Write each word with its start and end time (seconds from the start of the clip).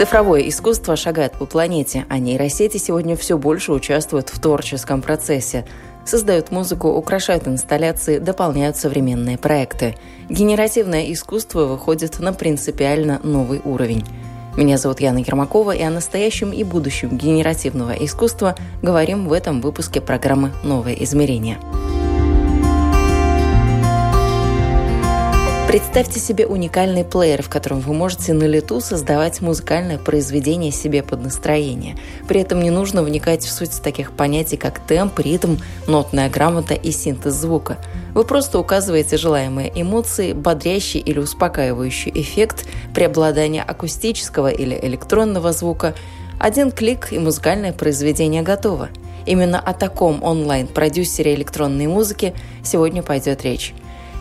Цифровое 0.00 0.48
искусство 0.48 0.96
шагает 0.96 1.32
по 1.32 1.44
планете, 1.44 2.06
а 2.08 2.18
нейросети 2.18 2.78
сегодня 2.78 3.18
все 3.18 3.36
больше 3.36 3.70
участвуют 3.70 4.30
в 4.30 4.40
творческом 4.40 5.02
процессе. 5.02 5.66
Создают 6.06 6.50
музыку, 6.50 6.88
украшают 6.88 7.46
инсталляции, 7.46 8.16
дополняют 8.16 8.78
современные 8.78 9.36
проекты. 9.36 9.96
Генеративное 10.30 11.12
искусство 11.12 11.66
выходит 11.66 12.18
на 12.18 12.32
принципиально 12.32 13.20
новый 13.22 13.60
уровень. 13.62 14.02
Меня 14.56 14.78
зовут 14.78 15.00
Яна 15.00 15.18
Ермакова, 15.18 15.72
и 15.72 15.82
о 15.82 15.90
настоящем 15.90 16.50
и 16.52 16.64
будущем 16.64 17.18
генеративного 17.18 17.90
искусства 17.90 18.56
говорим 18.80 19.28
в 19.28 19.34
этом 19.34 19.60
выпуске 19.60 20.00
программы 20.00 20.50
«Новое 20.62 20.94
измерение». 20.94 21.58
Представьте 25.70 26.18
себе 26.18 26.48
уникальный 26.48 27.04
плеер, 27.04 27.44
в 27.44 27.48
котором 27.48 27.78
вы 27.78 27.94
можете 27.94 28.32
на 28.32 28.42
лету 28.42 28.80
создавать 28.80 29.40
музыкальное 29.40 29.98
произведение 29.98 30.72
себе 30.72 31.04
под 31.04 31.22
настроение. 31.22 31.96
При 32.26 32.40
этом 32.40 32.60
не 32.60 32.70
нужно 32.70 33.04
вникать 33.04 33.44
в 33.44 33.52
суть 33.52 33.80
таких 33.80 34.10
понятий, 34.10 34.56
как 34.56 34.80
темп, 34.80 35.20
ритм, 35.20 35.58
нотная 35.86 36.28
грамота 36.28 36.74
и 36.74 36.90
синтез 36.90 37.34
звука. 37.34 37.78
Вы 38.14 38.24
просто 38.24 38.58
указываете 38.58 39.16
желаемые 39.16 39.70
эмоции, 39.72 40.32
бодрящий 40.32 40.98
или 40.98 41.20
успокаивающий 41.20 42.10
эффект, 42.16 42.66
преобладание 42.92 43.62
акустического 43.62 44.48
или 44.48 44.76
электронного 44.82 45.52
звука. 45.52 45.94
Один 46.40 46.72
клик 46.72 47.12
и 47.12 47.20
музыкальное 47.20 47.72
произведение 47.72 48.42
готово. 48.42 48.88
Именно 49.24 49.60
о 49.60 49.72
таком 49.72 50.20
онлайн-продюсере 50.24 51.32
электронной 51.36 51.86
музыки 51.86 52.34
сегодня 52.64 53.04
пойдет 53.04 53.44
речь. 53.44 53.72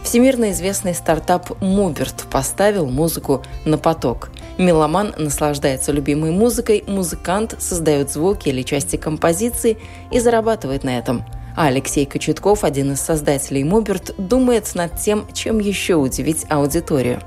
Всемирно 0.03 0.51
известный 0.51 0.93
стартап 0.95 1.61
Муберт 1.61 2.25
поставил 2.31 2.87
музыку 2.87 3.43
на 3.65 3.77
поток. 3.77 4.29
Меломан 4.57 5.13
наслаждается 5.17 5.91
любимой 5.91 6.31
музыкой, 6.31 6.83
музыкант 6.87 7.55
создает 7.59 8.09
звуки 8.11 8.49
или 8.49 8.63
части 8.63 8.95
композиции 8.95 9.77
и 10.11 10.19
зарабатывает 10.19 10.83
на 10.83 10.97
этом. 10.97 11.23
А 11.55 11.67
Алексей 11.67 12.05
Кочетков, 12.05 12.63
один 12.63 12.93
из 12.93 13.01
создателей 13.01 13.63
Муберт, 13.63 14.15
думает 14.17 14.73
над 14.75 14.97
тем, 14.97 15.27
чем 15.33 15.59
еще 15.59 15.95
удивить 15.95 16.45
аудиторию. 16.49 17.21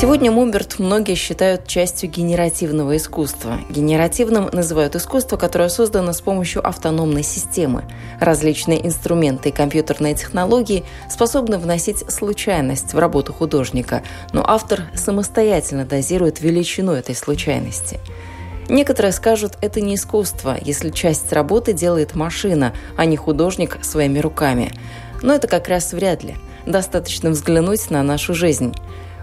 Сегодня 0.00 0.30
Мумберт 0.30 0.78
многие 0.78 1.14
считают 1.14 1.66
частью 1.66 2.08
генеративного 2.08 2.96
искусства. 2.96 3.58
Генеративным 3.68 4.48
называют 4.50 4.96
искусство, 4.96 5.36
которое 5.36 5.68
создано 5.68 6.14
с 6.14 6.22
помощью 6.22 6.66
автономной 6.66 7.22
системы. 7.22 7.84
Различные 8.18 8.86
инструменты 8.86 9.50
и 9.50 9.52
компьютерные 9.52 10.14
технологии 10.14 10.84
способны 11.10 11.58
вносить 11.58 12.10
случайность 12.10 12.94
в 12.94 12.98
работу 12.98 13.34
художника, 13.34 14.02
но 14.32 14.42
автор 14.42 14.84
самостоятельно 14.94 15.84
дозирует 15.84 16.40
величину 16.40 16.92
этой 16.92 17.14
случайности. 17.14 18.00
Некоторые 18.70 19.12
скажут, 19.12 19.58
это 19.60 19.82
не 19.82 19.96
искусство, 19.96 20.56
если 20.58 20.88
часть 20.88 21.30
работы 21.30 21.74
делает 21.74 22.14
машина, 22.14 22.72
а 22.96 23.04
не 23.04 23.18
художник 23.18 23.76
своими 23.82 24.18
руками. 24.18 24.72
Но 25.20 25.34
это 25.34 25.46
как 25.46 25.68
раз 25.68 25.92
вряд 25.92 26.24
ли. 26.24 26.36
Достаточно 26.64 27.28
взглянуть 27.28 27.90
на 27.90 28.02
нашу 28.02 28.32
жизнь. 28.32 28.74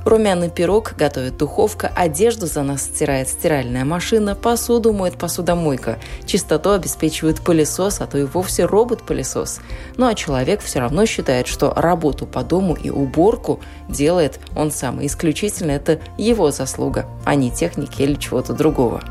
Румяный 0.08 0.50
пирог 0.50 0.94
готовит 0.98 1.36
духовка, 1.36 1.92
одежду 1.94 2.48
за 2.48 2.64
нас 2.64 2.84
стирает 2.84 3.28
стиральная 3.28 3.84
машина, 3.84 4.36
посуду 4.36 4.94
моет 4.94 5.18
посудомойка, 5.18 6.00
чистоту 6.26 6.72
обеспечивает 6.72 7.42
пылесос, 7.42 8.00
а 8.00 8.08
то 8.08 8.18
и 8.18 8.24
вовсе 8.24 8.64
робот-пылесос. 8.64 9.60
Ну 9.98 10.08
а 10.08 10.16
человек 10.16 10.62
все 10.62 10.80
равно 10.80 11.06
считает, 11.06 11.48
что 11.48 11.74
работу 11.74 12.26
по 12.26 12.44
дому 12.44 12.74
и 12.74 12.90
уборку 12.90 13.60
делает 13.90 14.40
он 14.56 14.72
сам. 14.72 15.02
И 15.02 15.08
исключительно 15.08 15.72
это 15.72 16.00
его 16.18 16.52
заслуга, 16.52 17.06
а 17.26 17.36
не 17.36 17.52
техники 17.52 18.02
или 18.02 18.16
чего-то 18.16 18.54
другого. 18.54 19.04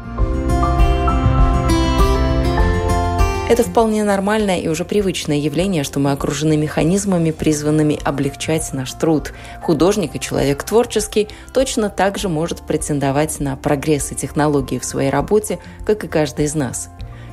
Это 3.49 3.63
вполне 3.63 4.03
нормальное 4.03 4.59
и 4.59 4.67
уже 4.67 4.85
привычное 4.85 5.37
явление, 5.37 5.85
что 5.85 6.01
мы 6.01 6.11
окружены 6.11 6.57
механизмами, 6.57 7.31
призванными 7.31 7.97
облегчать 8.03 8.73
наш 8.73 8.93
труд. 8.93 9.33
Художник 9.63 10.17
и 10.17 10.21
человек 10.21 10.65
творческий 10.65 11.29
точно 11.55 11.89
так 11.89 12.19
же 12.19 12.29
может 12.29 12.63
претендовать 12.63 13.39
на 13.39 13.55
прогресс 13.55 14.11
и 14.11 14.17
технологии 14.17 14.81
в 14.81 14.85
своей 14.85 15.11
работе, 15.11 15.61
как 15.87 16.03
и 16.03 16.09
каждый 16.09 16.47
из 16.47 16.57
нас. 16.57 16.89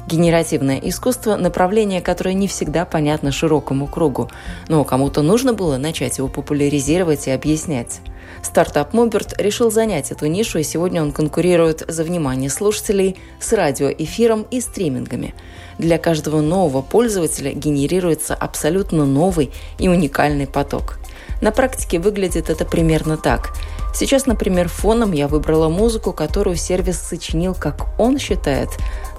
Генеративное 0.05 0.79
искусство– 0.83 1.35
направление, 1.37 1.99
которое 1.99 2.35
не 2.35 2.47
всегда 2.47 2.85
понятно 2.85 3.31
широкому 3.31 3.87
кругу, 3.87 4.29
но 4.67 4.83
кому-то 4.83 5.23
нужно 5.23 5.53
было 5.53 5.77
начать 5.77 6.19
его 6.19 6.27
популяризировать 6.27 7.27
и 7.27 7.31
объяснять. 7.31 8.01
Стартап 8.43 8.93
Моберт 8.93 9.33
решил 9.39 9.71
занять 9.71 10.11
эту 10.11 10.27
нишу, 10.27 10.59
и 10.59 10.63
сегодня 10.63 11.01
он 11.01 11.11
конкурирует 11.11 11.85
за 11.87 12.03
внимание 12.03 12.49
слушателей 12.49 13.17
с 13.39 13.53
радиоэфиром 13.53 14.45
и 14.51 14.59
стримингами. 14.59 15.33
Для 15.77 15.97
каждого 15.97 16.41
нового 16.41 16.81
пользователя 16.81 17.51
генерируется 17.53 18.35
абсолютно 18.35 19.05
новый 19.05 19.51
и 19.79 19.87
уникальный 19.87 20.47
поток. 20.47 20.99
На 21.41 21.51
практике 21.51 21.99
выглядит 21.99 22.49
это 22.49 22.65
примерно 22.65 23.17
так. 23.17 23.49
Сейчас, 23.93 24.25
например, 24.25 24.69
фоном 24.69 25.11
я 25.11 25.27
выбрала 25.27 25.69
музыку, 25.69 26.13
которую 26.13 26.55
сервис 26.55 26.99
сочинил, 26.99 27.53
как 27.53 27.99
он 27.99 28.17
считает, 28.17 28.69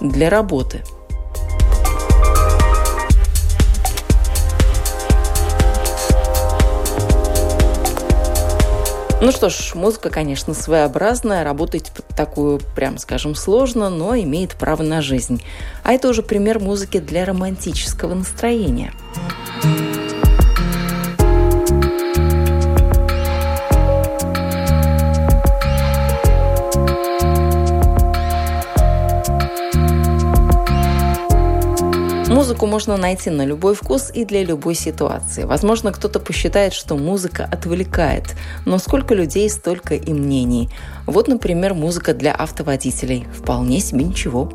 для 0.00 0.30
работы– 0.30 0.82
Ну 9.24 9.32
что 9.32 9.48
ж, 9.48 9.74
музыка, 9.74 10.10
конечно, 10.10 10.52
своеобразная, 10.52 11.44
работать 11.44 11.90
под 11.96 12.06
такую, 12.08 12.60
прям 12.76 12.98
скажем, 12.98 13.34
сложно, 13.34 13.88
но 13.88 14.14
имеет 14.18 14.54
право 14.54 14.82
на 14.82 15.00
жизнь. 15.00 15.42
А 15.82 15.94
это 15.94 16.10
уже 16.10 16.22
пример 16.22 16.60
музыки 16.60 16.98
для 16.98 17.24
романтического 17.24 18.12
настроения. 18.12 18.92
Музыку 32.54 32.66
можно 32.66 32.96
найти 32.96 33.30
на 33.30 33.44
любой 33.44 33.74
вкус 33.74 34.12
и 34.14 34.24
для 34.24 34.44
любой 34.44 34.76
ситуации. 34.76 35.42
Возможно, 35.42 35.90
кто-то 35.90 36.20
посчитает, 36.20 36.72
что 36.72 36.96
музыка 36.96 37.48
отвлекает, 37.50 38.36
но 38.64 38.78
сколько 38.78 39.12
людей, 39.12 39.50
столько 39.50 39.96
и 39.96 40.12
мнений. 40.12 40.70
Вот, 41.04 41.26
например, 41.26 41.74
музыка 41.74 42.14
для 42.14 42.32
автоводителей. 42.32 43.26
Вполне 43.36 43.80
себе 43.80 44.04
ничего. 44.04 44.52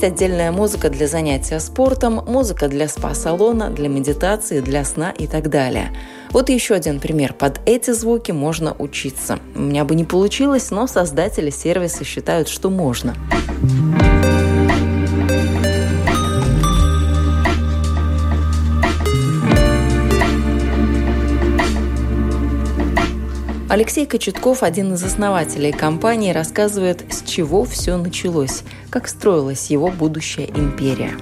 Есть 0.00 0.14
отдельная 0.14 0.50
музыка 0.50 0.88
для 0.88 1.06
занятия 1.06 1.60
спортом, 1.60 2.24
музыка 2.26 2.68
для 2.68 2.88
спа-салона, 2.88 3.68
для 3.68 3.90
медитации, 3.90 4.60
для 4.60 4.82
сна 4.86 5.10
и 5.10 5.26
так 5.26 5.50
далее. 5.50 5.94
Вот 6.30 6.48
еще 6.48 6.72
один 6.72 7.00
пример. 7.00 7.34
Под 7.34 7.60
эти 7.66 7.90
звуки 7.90 8.32
можно 8.32 8.74
учиться. 8.78 9.38
У 9.54 9.60
меня 9.60 9.84
бы 9.84 9.94
не 9.94 10.04
получилось, 10.04 10.70
но 10.70 10.86
создатели 10.86 11.50
сервиса 11.50 12.02
считают, 12.04 12.48
что 12.48 12.70
можно. 12.70 13.14
Алексей 23.70 24.04
Кочетков, 24.04 24.64
один 24.64 24.94
из 24.94 25.04
основателей 25.04 25.70
компании, 25.70 26.32
рассказывает, 26.32 27.04
с 27.14 27.22
чего 27.22 27.64
все 27.64 27.96
началось, 27.96 28.64
как 28.90 29.06
строилась 29.06 29.70
его 29.70 29.92
будущая 29.92 30.46
империя. 30.46 31.12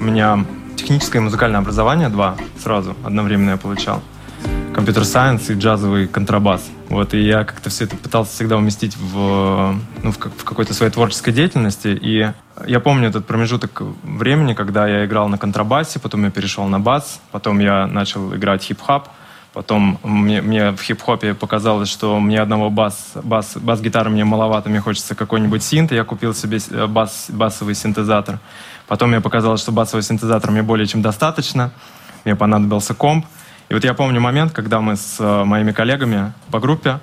У 0.00 0.04
меня 0.04 0.42
техническое 0.74 1.18
и 1.18 1.20
музыкальное 1.20 1.60
образование 1.60 2.08
два 2.08 2.38
сразу, 2.58 2.96
одновременно 3.04 3.50
я 3.50 3.56
получал. 3.58 4.02
computer 4.74 5.14
science 5.14 5.50
и 5.50 5.54
джазовый 5.54 6.06
контрабас. 6.06 6.64
Вот, 6.88 7.12
и 7.12 7.20
я 7.20 7.44
как-то 7.44 7.68
все 7.68 7.84
это 7.84 7.96
пытался 7.96 8.32
всегда 8.32 8.56
уместить 8.56 8.96
в, 8.96 9.74
ну, 10.02 10.10
в, 10.10 10.16
в 10.16 10.44
какой-то 10.44 10.72
своей 10.72 10.90
творческой 10.90 11.32
деятельности. 11.32 11.88
И 11.88 12.32
я 12.66 12.80
помню 12.80 13.08
этот 13.08 13.26
промежуток 13.26 13.82
времени, 14.02 14.54
когда 14.54 14.88
я 14.88 15.04
играл 15.04 15.28
на 15.28 15.36
контрабасе, 15.36 15.98
потом 15.98 16.24
я 16.24 16.30
перешел 16.30 16.64
на 16.68 16.80
бас, 16.80 17.20
потом 17.32 17.58
я 17.58 17.86
начал 17.86 18.34
играть 18.34 18.62
хип-хоп, 18.62 19.08
Потом 19.52 19.98
мне, 20.02 20.42
мне 20.42 20.70
в 20.70 20.82
хип-хопе 20.82 21.34
показалось, 21.34 21.88
что 21.88 22.20
мне 22.20 22.40
одного 22.40 22.70
бас, 22.70 23.12
бас, 23.14 23.56
бас-гитары 23.56 24.10
мне 24.10 24.24
маловато, 24.24 24.68
мне 24.68 24.80
хочется 24.80 25.14
какой-нибудь 25.14 25.62
синт. 25.62 25.90
Я 25.90 26.04
купил 26.04 26.34
себе 26.34 26.58
э, 26.70 26.86
бас, 26.86 27.26
басовый 27.28 27.74
синтезатор. 27.74 28.38
Потом 28.86 29.10
мне 29.10 29.20
показалось, 29.20 29.60
что 29.60 29.72
басовый 29.72 30.02
синтезатор 30.02 30.50
мне 30.50 30.62
более 30.62 30.86
чем 30.86 31.02
достаточно. 31.02 31.72
Мне 32.24 32.36
понадобился 32.36 32.94
комп. 32.94 33.26
И 33.68 33.74
вот 33.74 33.84
я 33.84 33.94
помню 33.94 34.20
момент, 34.20 34.52
когда 34.52 34.80
мы 34.80 34.96
с 34.96 35.16
э, 35.18 35.44
моими 35.44 35.72
коллегами 35.72 36.32
по 36.50 36.60
группе 36.60 37.00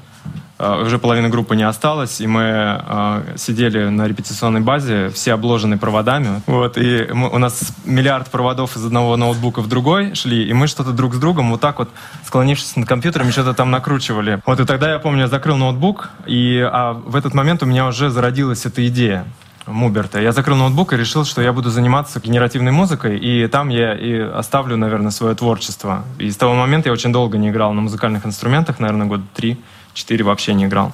уже 0.57 0.99
половины 0.99 1.29
группы 1.29 1.55
не 1.55 1.63
осталось, 1.63 2.21
и 2.21 2.27
мы 2.27 2.41
э, 2.43 3.35
сидели 3.37 3.89
на 3.89 4.07
репетиционной 4.07 4.61
базе, 4.61 5.09
все 5.09 5.33
обложены 5.33 5.77
проводами. 5.77 6.41
Вот, 6.47 6.77
и 6.77 7.07
мы, 7.11 7.29
у 7.29 7.37
нас 7.37 7.73
миллиард 7.85 8.29
проводов 8.31 8.77
из 8.77 8.85
одного 8.85 9.17
ноутбука 9.17 9.61
в 9.61 9.67
другой 9.67 10.15
шли, 10.15 10.47
и 10.47 10.53
мы 10.53 10.67
что-то 10.67 10.91
друг 10.91 11.15
с 11.15 11.17
другом 11.17 11.51
вот 11.51 11.61
так 11.61 11.79
вот, 11.79 11.89
склонившись 12.23 12.75
над 12.77 12.87
компьютером, 12.87 13.31
что-то 13.31 13.53
там 13.53 13.69
накручивали. 13.69 14.41
Вот, 14.45 14.59
и 14.59 14.65
тогда 14.65 14.91
я 14.91 14.99
помню, 14.99 15.21
я 15.21 15.27
закрыл 15.27 15.57
ноутбук, 15.57 16.09
и 16.25 16.59
а 16.59 16.93
в 16.93 17.15
этот 17.15 17.33
момент 17.33 17.61
у 17.63 17.65
меня 17.65 17.87
уже 17.87 18.09
зародилась 18.09 18.65
эта 18.65 18.85
идея. 18.87 19.25
Муберта. 19.67 20.21
Я 20.21 20.31
закрыл 20.31 20.57
ноутбук 20.57 20.93
и 20.93 20.97
решил, 20.97 21.25
что 21.25 21.41
я 21.41 21.51
буду 21.51 21.71
заниматься 21.71 22.19
генеративной 22.19 22.71
музыкой, 22.71 23.17
и 23.17 23.47
там 23.47 23.69
я 23.69 23.95
и 23.95 24.19
оставлю, 24.19 24.77
наверное, 24.77 25.09
свое 25.09 25.33
творчество. 25.33 26.03
И 26.19 26.29
с 26.29 26.37
того 26.37 26.53
момента 26.53 26.89
я 26.89 26.93
очень 26.93 27.11
долго 27.11 27.39
не 27.39 27.49
играл 27.49 27.73
на 27.73 27.81
музыкальных 27.81 28.27
инструментах, 28.27 28.79
наверное, 28.79 29.07
года 29.07 29.23
три. 29.33 29.57
4 29.95 30.23
вообще 30.23 30.53
не 30.53 30.65
играл. 30.65 30.93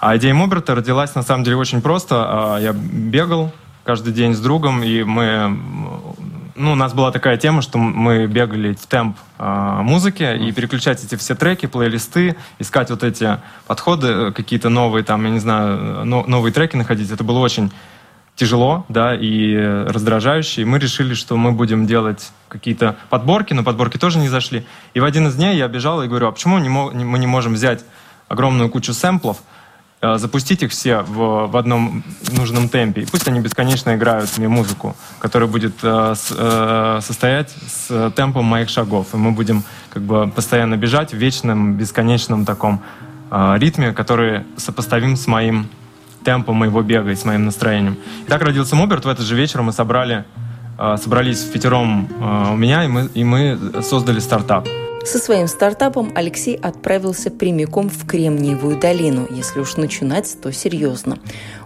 А 0.00 0.16
идея 0.16 0.34
Моберта 0.34 0.74
родилась 0.74 1.14
на 1.14 1.22
самом 1.22 1.44
деле 1.44 1.56
очень 1.56 1.80
просто. 1.80 2.26
А, 2.28 2.58
я 2.58 2.72
бегал 2.72 3.52
каждый 3.84 4.12
день 4.12 4.34
с 4.34 4.40
другом, 4.40 4.82
и 4.82 5.04
мы... 5.04 5.56
Ну, 6.56 6.72
у 6.72 6.74
нас 6.74 6.94
была 6.94 7.12
такая 7.12 7.36
тема, 7.36 7.60
что 7.60 7.76
мы 7.76 8.26
бегали 8.26 8.72
в 8.72 8.86
темп 8.86 9.18
э, 9.38 9.78
музыки 9.82 10.22
и 10.22 10.52
переключать 10.52 11.04
эти 11.04 11.14
все 11.14 11.34
треки, 11.34 11.66
плейлисты, 11.66 12.34
искать 12.58 12.88
вот 12.88 13.04
эти 13.04 13.38
подходы 13.66 14.06
э, 14.06 14.32
какие-то 14.32 14.70
новые, 14.70 15.04
там, 15.04 15.22
я 15.24 15.30
не 15.30 15.38
знаю, 15.38 16.06
но, 16.06 16.24
новые 16.26 16.54
треки 16.54 16.74
находить. 16.74 17.10
Это 17.10 17.24
было 17.24 17.40
очень 17.40 17.70
тяжело, 18.36 18.86
да, 18.88 19.14
и 19.14 19.54
раздражающе. 19.54 20.62
И 20.62 20.64
мы 20.64 20.78
решили, 20.78 21.12
что 21.12 21.36
мы 21.36 21.52
будем 21.52 21.86
делать 21.86 22.32
какие-то 22.48 22.96
подборки, 23.10 23.52
но 23.52 23.62
подборки 23.62 23.98
тоже 23.98 24.18
не 24.18 24.28
зашли. 24.28 24.64
И 24.94 25.00
в 25.00 25.04
один 25.04 25.26
из 25.28 25.34
дней 25.34 25.58
я 25.58 25.68
бежал 25.68 26.02
и 26.02 26.08
говорю, 26.08 26.28
а 26.28 26.32
почему 26.32 26.58
мы 26.58 27.18
не 27.18 27.26
можем 27.26 27.52
взять 27.52 27.84
огромную 28.28 28.68
кучу 28.68 28.92
сэмплов, 28.92 29.38
э, 30.00 30.18
запустить 30.18 30.62
их 30.62 30.70
все 30.70 31.00
в, 31.02 31.46
в 31.46 31.56
одном 31.56 32.02
нужном 32.32 32.68
темпе, 32.68 33.02
и 33.02 33.06
пусть 33.06 33.28
они 33.28 33.40
бесконечно 33.40 33.94
играют 33.94 34.38
мне 34.38 34.48
музыку, 34.48 34.96
которая 35.18 35.48
будет 35.48 35.74
э, 35.82 36.14
с, 36.14 36.34
э, 36.36 37.00
состоять 37.02 37.50
с 37.50 38.10
темпом 38.16 38.44
моих 38.44 38.68
шагов, 38.68 39.14
и 39.14 39.16
мы 39.16 39.32
будем 39.32 39.62
как 39.90 40.02
бы 40.02 40.28
постоянно 40.28 40.76
бежать 40.76 41.12
в 41.12 41.16
вечном, 41.16 41.74
бесконечном 41.74 42.44
таком 42.44 42.80
э, 43.30 43.54
ритме, 43.58 43.92
который 43.92 44.44
сопоставим 44.56 45.16
с 45.16 45.26
моим 45.26 45.68
темпом 46.26 46.56
моего 46.56 46.82
бега 46.82 47.10
и 47.10 47.14
с 47.14 47.24
моим 47.24 47.44
настроением. 47.44 47.96
И 48.26 48.28
так 48.28 48.42
родился 48.42 48.74
Моберт. 48.74 49.04
В 49.04 49.08
этот 49.08 49.24
же 49.24 49.36
вечер 49.36 49.62
мы 49.62 49.72
собрали, 49.72 50.24
э, 50.78 50.96
собрались 51.00 51.44
в 51.44 51.52
пятером 51.52 52.08
э, 52.10 52.52
у 52.52 52.56
меня, 52.56 52.84
и 52.84 52.88
мы, 52.88 53.08
и 53.14 53.24
мы 53.24 53.58
создали 53.82 54.18
стартап. 54.18 54.66
Со 55.06 55.18
своим 55.18 55.46
стартапом 55.46 56.10
Алексей 56.16 56.56
отправился 56.56 57.30
прямиком 57.30 57.88
в 57.88 58.08
Кремниевую 58.08 58.80
долину, 58.80 59.28
если 59.30 59.60
уж 59.60 59.76
начинать, 59.76 60.36
то 60.42 60.52
серьезно. 60.52 61.18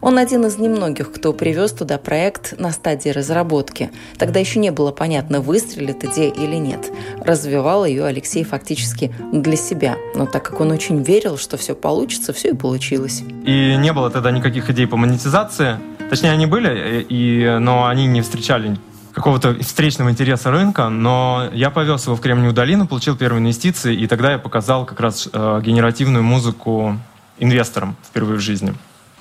Он 0.03 0.19
один 0.19 0.45
из 0.45 0.59
немногих, 0.59 1.11
кто 1.11 1.33
привез 1.33 1.73
туда 1.73 1.97
проект 1.97 2.61
на 2.61 2.71
стадии 2.71 3.09
разработки. 3.09 3.93
Тогда 4.19 4.41
еще 4.41 4.59
не 4.59 4.71
было 4.71 4.93
понятно, 4.93 5.41
выстрелит 5.41 6.05
идея 6.05 6.31
или 6.31 6.57
нет. 6.57 6.93
Развивал 7.25 7.87
ее 7.87 8.05
Алексей 8.05 8.45
фактически 8.45 9.11
для 9.33 9.57
себя. 9.57 9.97
Но 10.15 10.27
так 10.27 10.43
как 10.43 10.61
он 10.61 10.71
очень 10.71 11.03
верил, 11.03 11.39
что 11.39 11.57
все 11.57 11.75
получится, 11.75 12.35
все 12.35 12.51
и 12.51 12.55
получилось. 12.55 13.23
И 13.47 13.75
не 13.77 13.95
было 13.95 14.11
тогда 14.11 14.33
никаких 14.33 14.69
идей 14.69 14.87
по 14.87 14.99
монетизации. 14.99 15.79
Точнее, 16.11 16.33
они 16.33 16.45
были, 16.45 17.07
и, 17.09 17.57
но 17.59 17.87
они 17.87 18.07
не 18.07 18.21
встречали 18.21 18.77
какого-то 19.13 19.55
встречного 19.63 20.11
интереса 20.11 20.51
рынка, 20.51 20.89
но 20.89 21.49
я 21.53 21.71
повез 21.71 22.07
его 22.07 22.17
в 22.17 22.21
Кремниевую 22.21 22.55
долину, 22.55 22.87
получил 22.87 23.17
первые 23.17 23.41
инвестиции, 23.41 23.95
и 23.95 24.07
тогда 24.07 24.33
я 24.33 24.39
показал 24.39 24.85
как 24.85 25.01
раз 25.01 25.29
э, 25.33 25.61
генеративную 25.63 26.23
музыку 26.23 26.99
инвесторам 27.39 27.97
впервые 28.09 28.39
в 28.39 28.41
жизни. 28.41 28.75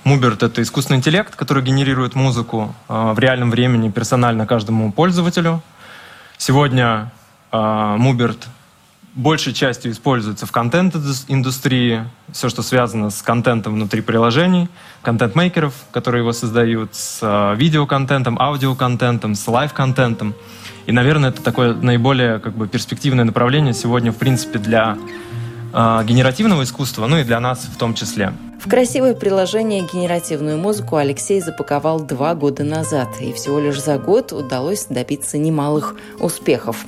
Муберт— 0.04 0.42
это 0.44 0.62
искусственный 0.62 0.98
интеллект, 0.98 1.36
который 1.36 1.62
генерирует 1.62 2.14
музыку 2.14 2.74
э, 2.88 3.12
в 3.12 3.18
реальном 3.18 3.50
времени 3.50 3.90
персонально 3.90 4.46
каждому 4.46 4.92
пользователю. 4.92 5.62
Сегодня 6.38 7.12
э, 7.52 7.96
Муберт 7.98 8.48
большей 9.14 9.52
частью 9.52 9.92
используется 9.92 10.46
в 10.46 10.52
контент-индустрии, 10.52 12.04
все, 12.32 12.48
что 12.48 12.62
связано 12.62 13.10
с 13.10 13.22
контентом 13.22 13.74
внутри 13.74 14.00
приложений, 14.00 14.68
контент-мейкеров, 15.02 15.74
которые 15.90 16.22
его 16.22 16.32
создают, 16.32 16.94
с 16.94 17.18
э, 17.22 17.56
видеоконтентом, 17.56 18.40
аудиоконтентом, 18.40 19.34
с 19.34 19.46
лайв-контентом. 19.48 20.34
И, 20.86 20.92
наверное, 20.92 21.30
это 21.30 21.42
такое 21.42 21.74
наиболее 21.74 22.38
как 22.38 22.54
бы, 22.54 22.68
перспективное 22.68 23.24
направление 23.24 23.74
сегодня, 23.74 24.12
в 24.12 24.16
принципе, 24.16 24.58
для 24.58 24.96
э, 25.72 26.04
генеративного 26.04 26.62
искусства, 26.62 27.06
ну 27.06 27.18
и 27.18 27.24
для 27.24 27.40
нас 27.40 27.64
в 27.64 27.76
том 27.76 27.94
числе. 27.94 28.32
В 28.60 28.68
красивое 28.68 29.14
приложение 29.14 29.88
генеративную 29.90 30.58
музыку 30.58 30.96
Алексей 30.96 31.40
запаковал 31.40 31.98
два 32.00 32.34
года 32.34 32.62
назад, 32.62 33.08
и 33.18 33.32
всего 33.32 33.58
лишь 33.58 33.82
за 33.82 33.96
год 33.96 34.32
удалось 34.32 34.84
добиться 34.84 35.38
немалых 35.38 35.96
успехов. 36.18 36.84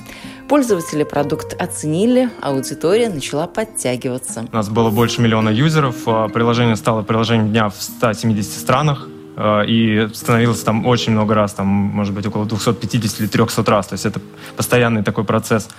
Пользователи 0.47 1.03
продукт 1.03 1.53
оценили, 1.59 2.29
аудитория 2.41 3.09
начала 3.09 3.47
подтягиваться. 3.47 4.45
У 4.51 4.55
нас 4.55 4.69
было 4.69 4.89
больше 4.89 5.21
миллиона 5.21 5.49
юзеров, 5.49 6.07
а 6.07 6.27
приложение 6.27 6.75
стало 6.75 7.01
приложением 7.01 7.49
дня 7.49 7.69
в 7.69 7.75
170 7.75 8.59
странах, 8.59 9.07
а, 9.35 9.61
и 9.61 10.07
становилось 10.13 10.61
там 10.61 10.85
очень 10.85 11.13
много 11.13 11.33
раз, 11.33 11.53
там, 11.53 11.67
может 11.67 12.13
быть, 12.13 12.25
около 12.25 12.45
250 12.45 13.21
или 13.21 13.27
300 13.27 13.63
раз. 13.71 13.87
То 13.87 13.93
есть 13.93 14.05
это 14.05 14.19
постоянный 14.55 15.03
такой 15.03 15.23
процесс. 15.23 15.69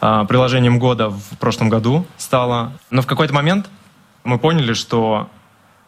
А, 0.00 0.24
приложением 0.24 0.78
года 0.78 1.08
в 1.08 1.38
прошлом 1.38 1.68
году 1.68 2.04
стало. 2.16 2.72
Но 2.90 3.02
в 3.02 3.06
какой-то 3.06 3.34
момент 3.34 3.68
мы 4.22 4.38
поняли, 4.38 4.74
что 4.74 5.28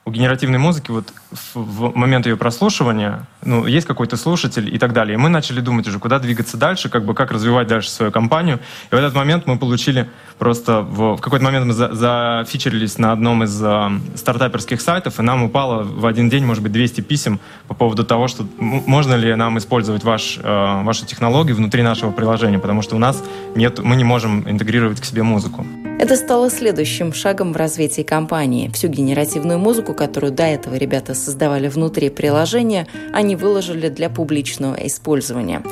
у 0.05 0.11
генеративной 0.11 0.59
музыки 0.59 0.91
вот 0.91 1.13
в, 1.55 1.97
момент 1.97 2.27
ее 2.27 2.37
прослушивания, 2.37 3.25
ну, 3.45 3.67
есть 3.67 3.87
какой-то 3.87 4.17
слушатель 4.17 4.75
и 4.75 4.79
так 4.79 4.93
далее. 4.93 5.15
И 5.15 5.17
мы 5.17 5.29
начали 5.29 5.61
думать 5.61 5.87
уже, 5.87 6.01
куда 6.01 6.19
двигаться 6.19 6.57
дальше, 6.57 6.89
как 6.89 7.05
бы 7.05 7.15
как 7.15 7.31
развивать 7.31 7.69
дальше 7.69 7.89
свою 7.89 8.11
компанию. 8.11 8.59
И 8.91 8.95
в 8.95 8.99
этот 8.99 9.15
момент 9.15 9.47
мы 9.47 9.59
получили 9.59 10.11
просто... 10.39 10.81
В, 10.81 11.17
в 11.17 11.21
какой-то 11.21 11.45
момент 11.45 11.67
мы 11.67 11.73
за, 11.73 11.95
зафичерились 11.95 12.99
на 12.99 13.13
одном 13.13 13.45
из 13.45 13.63
э, 13.63 13.91
стартаперских 14.17 14.81
сайтов, 14.81 15.21
и 15.21 15.23
нам 15.23 15.45
упало 15.45 15.85
в 15.85 16.05
один 16.05 16.29
день, 16.29 16.45
может 16.45 16.65
быть, 16.65 16.73
200 16.73 17.03
писем 17.03 17.39
по 17.69 17.75
поводу 17.75 18.05
того, 18.05 18.27
что 18.27 18.45
можно 18.59 19.15
ли 19.15 19.33
нам 19.37 19.57
использовать 19.59 20.03
ваш, 20.03 20.39
э, 20.43 20.83
вашу 20.83 21.07
технологию 21.07 21.55
внутри 21.55 21.83
нашего 21.83 22.11
приложения, 22.11 22.59
потому 22.59 22.83
что 22.83 22.97
у 22.97 22.99
нас 22.99 23.23
нет, 23.55 23.79
мы 23.79 23.95
не 23.95 24.05
можем 24.05 24.51
интегрировать 24.51 25.01
к 25.01 25.05
себе 25.05 25.23
музыку. 25.23 25.65
Это 25.99 26.17
стало 26.17 26.51
следующим 26.51 27.13
шагом 27.13 27.53
в 27.53 27.57
развитии 27.57 28.03
компании. 28.03 28.71
Всю 28.75 28.89
генеративную 28.89 29.59
музыку, 29.59 29.95
которую 29.95 30.33
до 30.33 30.43
этого 30.43 30.75
ребята 30.75 31.15
создавали 31.15 31.69
внутри 31.69 32.11
приложения, 32.11 32.89
они 33.13 33.37
выложили 33.37 33.89
для 33.89 34.11
публичного 34.11 34.75
использования. 34.87 35.63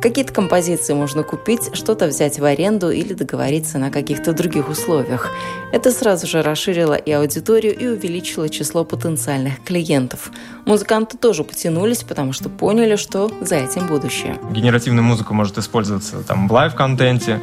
Какие-то 0.00 0.32
композиции 0.32 0.94
можно 0.94 1.22
купить, 1.22 1.76
что-то 1.76 2.06
взять 2.06 2.38
в 2.38 2.44
аренду 2.44 2.90
или 2.90 3.12
договориться 3.12 3.78
на 3.78 3.90
каких-то 3.90 4.32
других 4.32 4.70
условиях. 4.70 5.28
Это 5.72 5.90
сразу 5.92 6.26
же 6.26 6.40
расширило 6.40 6.94
и 6.94 7.12
аудиторию, 7.12 7.76
и 7.76 7.86
увеличило 7.86 8.48
число 8.48 8.84
потенциальных 8.84 9.62
клиентов. 9.62 10.30
Музыканты 10.64 11.18
тоже 11.18 11.44
потянулись, 11.44 12.02
потому 12.02 12.32
что 12.32 12.48
поняли, 12.48 12.96
что 12.96 13.30
за 13.42 13.56
этим 13.56 13.88
будущее. 13.88 14.38
Генеративная 14.50 15.02
музыка 15.02 15.34
может 15.34 15.58
использоваться 15.58 16.22
там, 16.22 16.48
в 16.48 16.52
live-контенте, 16.52 17.38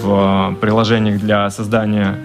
в 0.00 0.56
приложениях 0.60 1.18
для 1.18 1.50
создания 1.50 2.20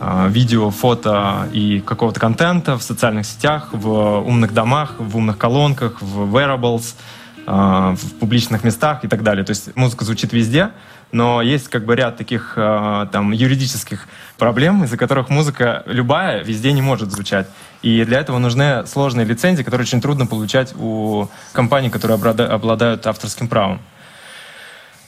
а, 0.00 0.28
видео, 0.28 0.70
фото 0.70 1.50
и 1.52 1.80
какого-то 1.80 2.18
контента 2.18 2.78
в 2.78 2.82
социальных 2.82 3.26
сетях, 3.26 3.68
в 3.72 4.20
умных 4.20 4.54
домах, 4.54 4.94
в 4.98 5.18
умных 5.18 5.36
колонках, 5.36 6.00
в 6.00 6.34
wearables, 6.34 6.94
а, 6.94 7.17
в 7.50 8.14
публичных 8.20 8.62
местах 8.62 9.04
и 9.04 9.08
так 9.08 9.22
далее. 9.22 9.44
То 9.44 9.50
есть 9.50 9.74
музыка 9.74 10.04
звучит 10.04 10.32
везде, 10.34 10.70
но 11.12 11.40
есть 11.40 11.68
как 11.68 11.84
бы 11.84 11.96
ряд 11.96 12.16
таких 12.16 12.54
а, 12.56 13.06
там 13.06 13.32
юридических 13.32 14.06
проблем, 14.36 14.84
из-за 14.84 14.96
которых 14.96 15.30
музыка 15.30 15.82
любая 15.86 16.42
везде 16.44 16.72
не 16.72 16.82
может 16.82 17.10
звучать. 17.10 17.48
И 17.82 18.04
для 18.04 18.20
этого 18.20 18.38
нужны 18.38 18.86
сложные 18.86 19.24
лицензии, 19.24 19.62
которые 19.62 19.84
очень 19.84 20.00
трудно 20.00 20.26
получать 20.26 20.74
у 20.76 21.28
компаний, 21.52 21.90
которые 21.90 22.16
обладают 22.16 23.06
авторским 23.06 23.48
правом. 23.48 23.80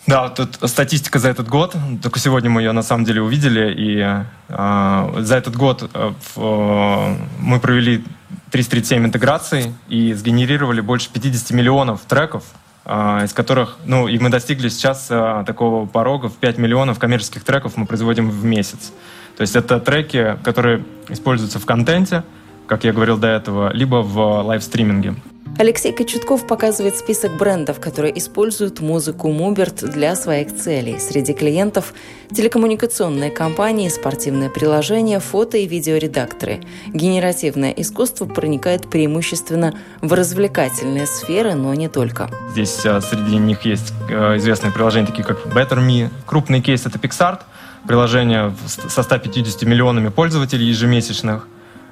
Да, 0.07 0.29
тут 0.31 0.59
статистика 0.65 1.19
за 1.19 1.29
этот 1.29 1.49
год. 1.49 1.77
Только 2.03 2.19
сегодня 2.19 2.49
мы 2.49 2.63
ее 2.63 2.73
на 2.73 2.83
самом 2.83 3.05
деле 3.05 3.21
увидели. 3.23 3.75
И 3.77 4.25
э, 4.49 5.15
за 5.19 5.37
этот 5.37 5.57
год 5.57 5.89
э, 5.93 6.13
э, 6.37 7.17
мы 7.39 7.61
провели 7.61 8.05
337 8.51 9.07
интеграций 9.07 9.75
и 9.89 10.13
сгенерировали 10.13 10.81
больше 10.81 11.11
50 11.13 11.51
миллионов 11.53 12.01
треков, 12.03 12.45
э, 12.85 13.25
из 13.25 13.33
которых, 13.33 13.77
ну, 13.85 14.09
и 14.09 14.19
мы 14.19 14.29
достигли 14.29 14.69
сейчас 14.69 15.07
э, 15.11 15.45
такого 15.47 15.87
порога 15.87 16.29
в 16.29 16.37
5 16.37 16.59
миллионов 16.59 16.99
коммерческих 16.99 17.45
треков 17.45 17.77
мы 17.77 17.87
производим 17.87 18.29
в 18.31 18.45
месяц. 18.45 18.93
То 19.37 19.43
есть 19.43 19.57
это 19.57 19.81
треки, 19.81 20.37
которые 20.43 20.85
используются 21.09 21.59
в 21.59 21.67
контенте, 21.67 22.25
как 22.67 22.85
я 22.85 22.93
говорил 22.93 23.17
до 23.19 23.29
этого, 23.29 23.73
либо 23.73 23.97
в 23.97 24.43
лайвстриминге. 24.43 25.15
Алексей 25.59 25.93
Кочетков 25.93 26.47
показывает 26.47 26.97
список 26.97 27.37
брендов, 27.37 27.81
которые 27.81 28.17
используют 28.19 28.81
музыку 28.81 29.31
Муберт 29.31 29.77
для 29.77 30.17
своих 30.17 30.57
целей. 30.57 30.99
Среди 30.99 31.35
клиентов– 31.35 31.93
телекоммуникационные 32.31 33.31
компании, 33.31 33.89
спортивные 33.89 34.49
приложения, 34.49 35.21
фото 35.21 35.59
и 35.59 35.67
видеоредакторы. 35.67 36.61
Генеративное 36.89 37.73
искусство 37.73 38.27
проникает 38.27 38.89
преимущественно 38.89 39.75
в 40.01 40.13
развлекательные 40.13 41.07
сферы, 41.07 41.55
но 41.55 41.75
не 41.75 41.89
только. 41.89 42.31
Здесь 42.53 42.85
а, 42.87 43.01
среди 43.01 43.37
них 43.37 43.63
есть 43.63 43.93
а, 44.09 44.37
известные 44.37 44.73
приложения, 44.73 45.07
такие 45.07 45.25
как 45.25 45.47
Better 45.47 45.79
Me. 45.79 46.11
Крупный 46.27 46.63
кейс– 46.63 46.87
это 46.87 46.99
PixArt, 46.99 47.41
приложение 47.87 48.55
со 48.67 49.03
150 49.03 49.63
миллионами 49.63 50.09
пользователей 50.09 50.67
ежемесячных. 50.67 51.47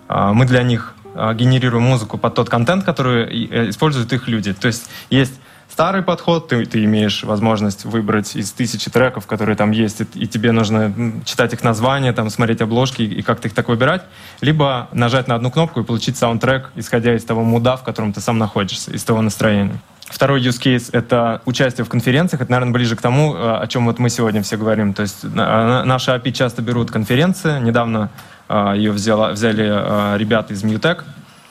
А, 0.08 0.32
мы 0.32 0.46
для 0.46 0.62
них 0.62 0.94
генерируем 1.34 1.84
музыку 1.84 2.18
под 2.18 2.34
тот 2.34 2.48
контент, 2.48 2.84
который 2.84 3.24
э, 3.24 3.70
используют 3.70 4.12
их 4.12 4.28
люди. 4.28 4.52
То 4.52 4.68
есть 4.68 4.88
есть 5.10 5.34
старый 5.68 6.02
подход, 6.02 6.48
ты, 6.48 6.64
ты 6.66 6.84
имеешь 6.84 7.22
возможность 7.24 7.84
выбрать 7.84 8.34
из 8.34 8.50
тысячи 8.52 8.90
треков, 8.90 9.26
которые 9.26 9.56
там 9.56 9.70
есть, 9.70 10.00
и, 10.00 10.06
и 10.14 10.26
тебе 10.26 10.52
нужно 10.52 10.92
читать 11.24 11.52
их 11.52 11.62
названия, 11.62 12.12
там, 12.12 12.30
смотреть 12.30 12.60
обложки 12.60 13.02
и 13.02 13.22
как-то 13.22 13.48
их 13.48 13.54
так 13.54 13.68
выбирать, 13.68 14.02
либо 14.40 14.88
нажать 14.92 15.28
на 15.28 15.34
одну 15.34 15.50
кнопку 15.50 15.80
и 15.80 15.84
получить 15.84 16.16
саундтрек, 16.16 16.70
исходя 16.74 17.14
из 17.14 17.24
того 17.24 17.42
муда, 17.44 17.76
в 17.76 17.84
котором 17.84 18.12
ты 18.12 18.20
сам 18.20 18.38
находишься, 18.38 18.90
из 18.90 19.04
того 19.04 19.22
настроения. 19.22 19.78
Второй 20.10 20.40
use 20.40 20.58
case— 20.58 20.88
это 20.92 21.42
участие 21.44 21.84
в 21.84 21.88
конференциях. 21.88 22.40
Это, 22.40 22.50
наверное, 22.50 22.72
ближе 22.72 22.96
к 22.96 23.02
тому, 23.02 23.34
э, 23.34 23.58
о 23.58 23.66
чем 23.66 23.84
вот 23.84 23.98
мы 23.98 24.08
сегодня 24.08 24.42
все 24.42 24.56
говорим. 24.56 24.94
То 24.94 25.02
есть 25.02 25.22
наши 25.22 26.10
API 26.10 26.32
часто 26.32 26.62
берут 26.62 26.90
конференции. 26.90 27.60
Недавно 27.60 28.08
а, 28.08 28.10
ее 28.48 28.92
взяла, 28.92 29.30
взяли 29.30 29.68
а, 29.70 30.16
ребята 30.16 30.54
из 30.54 30.64
Mutec, 30.64 31.02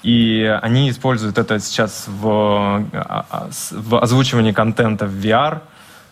и 0.04 0.44
они 0.62 0.90
используют 0.90 1.38
это 1.38 1.60
сейчас 1.60 2.06
в, 2.08 2.86
а, 2.94 3.50
в 3.72 4.02
озвучивании 4.02 4.52
контента 4.52 5.06
в 5.06 5.14
VR, 5.14 5.62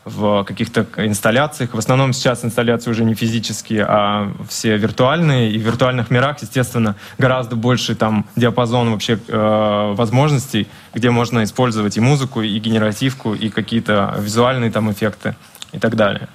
в 0.05 0.43
каких-то 0.43 0.85
инсталляциях. 0.97 1.73
В 1.73 1.79
основном 1.79 2.13
сейчас 2.13 2.45
инсталляции 2.45 2.91
уже 2.91 3.03
не 3.03 3.15
физические, 3.15 3.85
а 3.87 4.31
все 4.47 4.77
виртуальные. 4.77 5.51
И 5.51 5.57
в 5.57 5.63
виртуальных 5.63 6.11
мирах, 6.11 6.41
естественно, 6.41 6.95
гораздо 7.17 7.55
больше 7.55 7.95
там 7.95 8.27
диапазон 8.35 8.91
вообще 8.91 9.17
э, 9.27 9.93
возможностей, 9.95 10.67
где 10.93 11.09
можно 11.09 11.43
использовать 11.43 11.97
и 11.97 11.99
музыку, 11.99 12.43
и 12.43 12.59
генеративку, 12.59 13.33
и 13.33 13.49
какие-то 13.49 14.15
визуальные 14.19 14.69
там 14.69 14.91
эффекты 14.91 15.35
и 15.71 15.79
так 15.79 15.95
далее. 15.95 16.29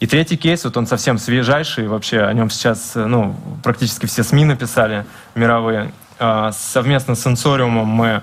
И 0.00 0.06
третий 0.06 0.38
кейс, 0.38 0.64
вот 0.64 0.76
он 0.78 0.86
совсем 0.86 1.18
свежайший, 1.18 1.86
вообще 1.86 2.22
о 2.22 2.32
нем 2.32 2.48
сейчас 2.48 2.92
ну, 2.94 3.36
практически 3.62 4.06
все 4.06 4.22
СМИ 4.22 4.46
написали 4.46 5.04
мировые. 5.34 5.92
А, 6.18 6.52
совместно 6.52 7.14
с 7.14 7.22
Сенсориумом 7.22 7.86
мы 7.86 8.22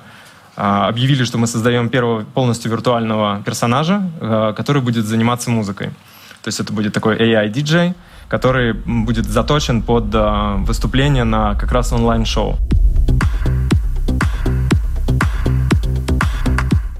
а, 0.55 0.87
объявили, 0.87 1.23
что 1.23 1.37
мы 1.37 1.45
создаем 1.45 1.89
первого 1.89 2.23
полностью 2.23 2.71
виртуального 2.71 3.43
персонажа, 3.45 4.09
а, 4.19 4.53
который 4.53 4.81
будет 4.81 5.05
заниматься 5.05 5.51
музыкой. 5.51 5.89
То 6.41 6.47
есть 6.47 6.59
это 6.59 6.73
будет 6.73 6.93
такой 6.93 7.15
AI-диджей, 7.15 7.93
который 8.27 8.73
будет 8.73 9.25
заточен 9.25 9.83
под 9.83 10.05
выступление 10.67 11.25
на 11.25 11.53
как 11.55 11.71
раз 11.71 11.93
онлайн-шоу. 11.93 12.57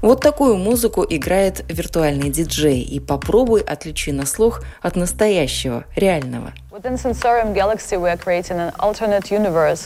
Вот 0.08 0.22
такую 0.22 0.56
музыку 0.56 1.04
играет 1.06 1.66
виртуальный 1.68 2.30
диджей, 2.30 2.80
и 2.80 2.98
попробуй 2.98 3.60
отличи 3.60 4.10
на 4.10 4.24
слух 4.24 4.62
от 4.80 4.96
настоящего, 4.96 5.84
реального– 5.96 6.54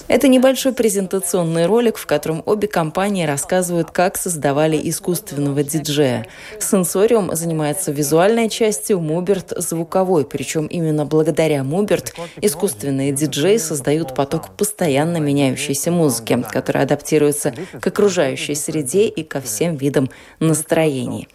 это 0.09 0.29
небольшой 0.29 0.75
презентационный 0.75 1.65
ролик, 1.65 1.97
в 1.97 2.05
котором 2.05 2.43
обе 2.45 2.69
компании 2.69 3.25
рассказывают, 3.25 3.91
как 3.91 4.19
создавали 4.19 4.79
искусственного 4.91 5.63
диджея. 5.63 6.27
Сенсориум 6.59 7.35
занимается 7.35 7.93
визуальной 7.93 8.51
частью, 8.51 9.01
Муберт– 9.01 9.55
звуковой. 9.57 10.27
Причем 10.27 10.67
именно 10.67 11.07
благодаря 11.07 11.65
Муберт 11.65 12.13
искусственные 12.43 13.13
диджеи 13.13 13.57
создают 13.57 14.15
поток 14.15 14.51
постоянно 14.51 15.17
меняющейся 15.17 15.91
музыки, 15.91 16.45
которая 16.53 16.85
адаптируется 16.85 17.55
к 17.81 17.87
окружающей 17.87 18.55
среде 18.55 19.07
и 19.07 19.23
ко 19.23 19.41
всем 19.41 19.77
видам 19.77 20.11
настроений. 20.41 21.27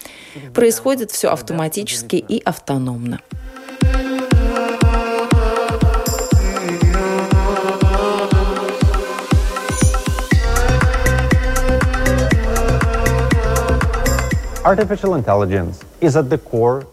Происходит 0.53 1.09
все 1.09 1.29
автоматически 1.29 2.17
и 2.17 2.43
автономно. 2.43 3.21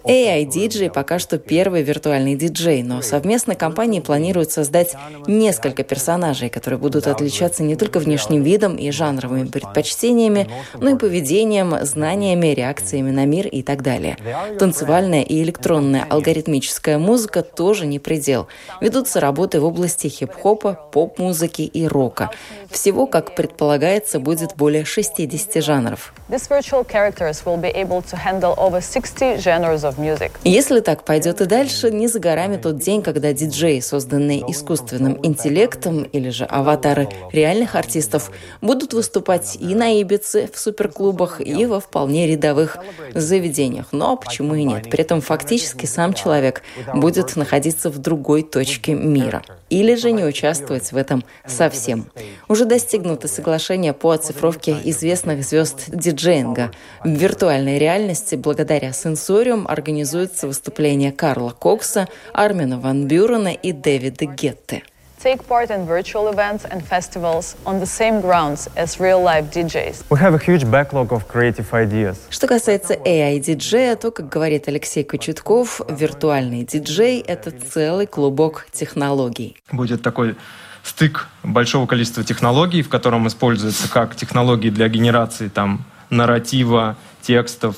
AI 0.05 0.47
DJ 0.47 0.93
пока 0.93 1.19
что 1.19 1.39
первый 1.39 1.83
виртуальный 1.83 2.37
диджей, 2.37 2.85
но 2.85 3.03
совместно 3.03 3.57
компании 3.57 3.99
планируют 3.99 4.53
создать 4.53 4.95
несколько 5.27 5.83
персонажей, 5.83 6.51
которые 6.51 6.79
будут 6.79 7.09
отличаться 7.09 7.65
не 7.65 7.75
только 7.75 7.99
внешним 7.99 8.45
видом 8.45 8.77
и 8.77 8.93
жанровыми 8.93 9.49
предпочтениями, 9.49 10.49
но 10.79 10.91
и 10.91 10.97
поведением, 10.97 11.75
знаниями, 11.85 12.55
реакциями 12.55 13.11
на 13.11 13.27
мир 13.27 13.49
и 13.49 13.65
так 13.65 13.83
далее. 13.83 14.17
Танцевальная 14.57 15.23
и 15.23 15.43
электронная 15.43 16.07
алгоритмическая 16.09 16.99
музыка 16.99 17.43
тоже 17.43 17.87
не 17.87 17.99
предел. 17.99 18.47
Ведутся 18.81 19.19
работы 19.19 19.61
в 19.61 19.65
области 19.65 20.07
хип-хопа, 20.07 20.79
поп-музыки 20.93 21.63
и 21.63 21.89
рока. 21.89 22.31
Всего, 22.71 23.09
как 23.09 23.35
предполагается, 23.35 24.21
будет 24.21 24.55
более 24.55 24.85
60 24.85 25.63
жанров. 25.63 26.15
These 26.31 26.49
virtual 26.49 26.87
characters 26.87 27.45
will 27.45 27.64
be 27.65 27.73
able 27.75 28.03
to 28.03 28.17
handle 28.17 28.55
over 28.57 28.81
60 28.81 29.41
genres 29.41 29.83
of 29.85 29.99
music. 29.99 30.31
Если 30.45 30.81
так 30.81 31.05
пойдет 31.05 31.41
и 31.41 31.47
дальше, 31.47 31.91
не 31.91 32.09
за 32.09 32.19
горами 32.21 32.57
тот 32.57 32.79
день, 32.79 33.03
когда 33.03 33.33
диджеи, 33.33 33.81
созданные 33.81 34.41
искусственным 34.51 35.19
интеллектом 35.23 36.03
или 36.03 36.31
же 36.31 36.45
аватары 36.45 37.09
реальных 37.33 37.75
артистов, 37.75 38.31
будут 38.61 38.93
выступать 38.93 39.57
и 39.61 39.75
на 39.75 40.01
Ибице, 40.01 40.49
в 40.53 40.59
суперклубах, 40.59 41.41
и 41.41 41.67
во 41.67 41.81
вполне 41.81 42.27
рядовых 42.27 42.79
заведениях. 43.15 43.87
Но 43.93 44.17
почему 44.17 44.55
и 44.55 44.65
нет? 44.65 44.91
При 44.91 45.01
этом 45.01 45.21
фактически 45.21 45.87
сам 45.87 46.13
человек 46.13 46.63
будет 46.95 47.37
находиться 47.37 47.91
в 47.91 47.99
другой 47.99 48.43
точке 48.43 48.95
мира. 48.95 49.43
Или 49.71 49.95
же 49.95 50.13
не 50.13 50.25
участвовать 50.25 50.93
в 50.93 50.97
этом 50.97 51.25
совсем. 51.47 52.07
Уже 52.49 52.65
достигнуто 52.65 53.29
соглашение 53.29 53.93
по 53.93 54.11
оцифровке 54.11 54.77
известных 54.85 55.45
звезд 55.45 55.85
диджеинга 55.89 56.71
в 57.03 57.09
виртуальной 57.55 57.79
реальности 57.79 58.35
благодаря 58.35 58.93
сенсориум 58.93 59.67
организуется 59.69 60.49
выступление 60.49 61.13
Карла 61.13 61.51
Кокса, 61.51 62.09
Армина 62.33 62.81
Ван 62.81 63.07
Бюрена 63.07 63.53
и 63.53 63.73
Дэвида 63.73 64.27
Гетте 64.27 64.83
take 65.23 65.47
part 65.49 65.71
in 65.71 65.87
virtual 65.87 66.29
events 66.29 66.67
and 66.71 66.83
festivals 66.87 67.57
on 67.65 67.81
the 67.81 67.87
same 67.87 68.21
grounds 68.21 68.69
as 68.77 69.01
real-life 69.01 69.47
DJs. 69.51 70.05
We 70.11 70.19
have 70.19 70.35
a 70.35 70.39
huge 70.39 70.65
backlog 70.71 71.13
of 71.13 71.27
creative 71.33 71.73
ideas. 71.73 72.17
Что 72.29 72.47
касается 72.47 72.93
AI-диджея, 72.93 73.97
то, 73.97 74.11
как 74.11 74.29
говорит 74.29 74.69
Алексей 74.69 75.03
Кочетков, 75.03 75.81
виртуальный 75.89 76.65
диджей— 76.65 77.21
это 77.27 77.51
целый 77.53 78.07
клубок 78.07 78.67
технологий. 78.71 79.57
Будет 79.73 80.03
такой 80.03 80.37
стык 80.83 81.29
большого 81.43 81.87
количества 81.87 82.23
технологий, 82.23 82.83
в 82.83 82.91
котором 82.91 83.27
используются 83.27 83.89
как 83.89 84.17
технологии 84.17 84.69
для 84.69 84.89
генерации 84.89 85.49
там 85.49 85.87
нарратива, 86.15 86.97
текстов, 87.23 87.77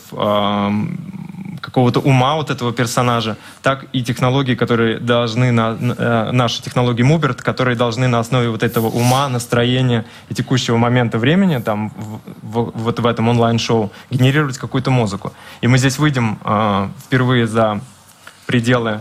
какого-то 1.66 2.00
ума 2.00 2.36
вот 2.36 2.50
этого 2.50 2.72
персонажа, 2.72 3.36
так 3.62 3.86
и 3.92 4.02
технологии, 4.02 4.54
которые 4.54 4.98
должны, 4.98 5.50
на, 5.52 5.76
э, 5.80 6.30
наши 6.32 6.62
технологии 6.62 7.02
Mubert, 7.02 7.42
которые 7.42 7.76
должны 7.76 8.08
на 8.08 8.20
основе 8.20 8.48
вот 8.48 8.62
этого 8.62 8.86
ума, 8.86 9.28
настроения 9.28 10.04
и 10.28 10.34
текущего 10.34 10.76
момента 10.76 11.18
времени, 11.18 11.58
там, 11.58 11.92
в, 11.96 12.20
в, 12.42 12.72
вот 12.74 13.00
в 13.00 13.06
этом 13.06 13.28
онлайн-шоу, 13.28 13.90
генерировать 14.10 14.58
какую-то 14.58 14.90
музыку. 14.90 15.32
И 15.60 15.66
мы 15.66 15.78
здесь 15.78 15.98
выйдем 15.98 16.38
э, 16.44 16.88
впервые 17.04 17.46
за 17.46 17.80
пределы 18.46 19.00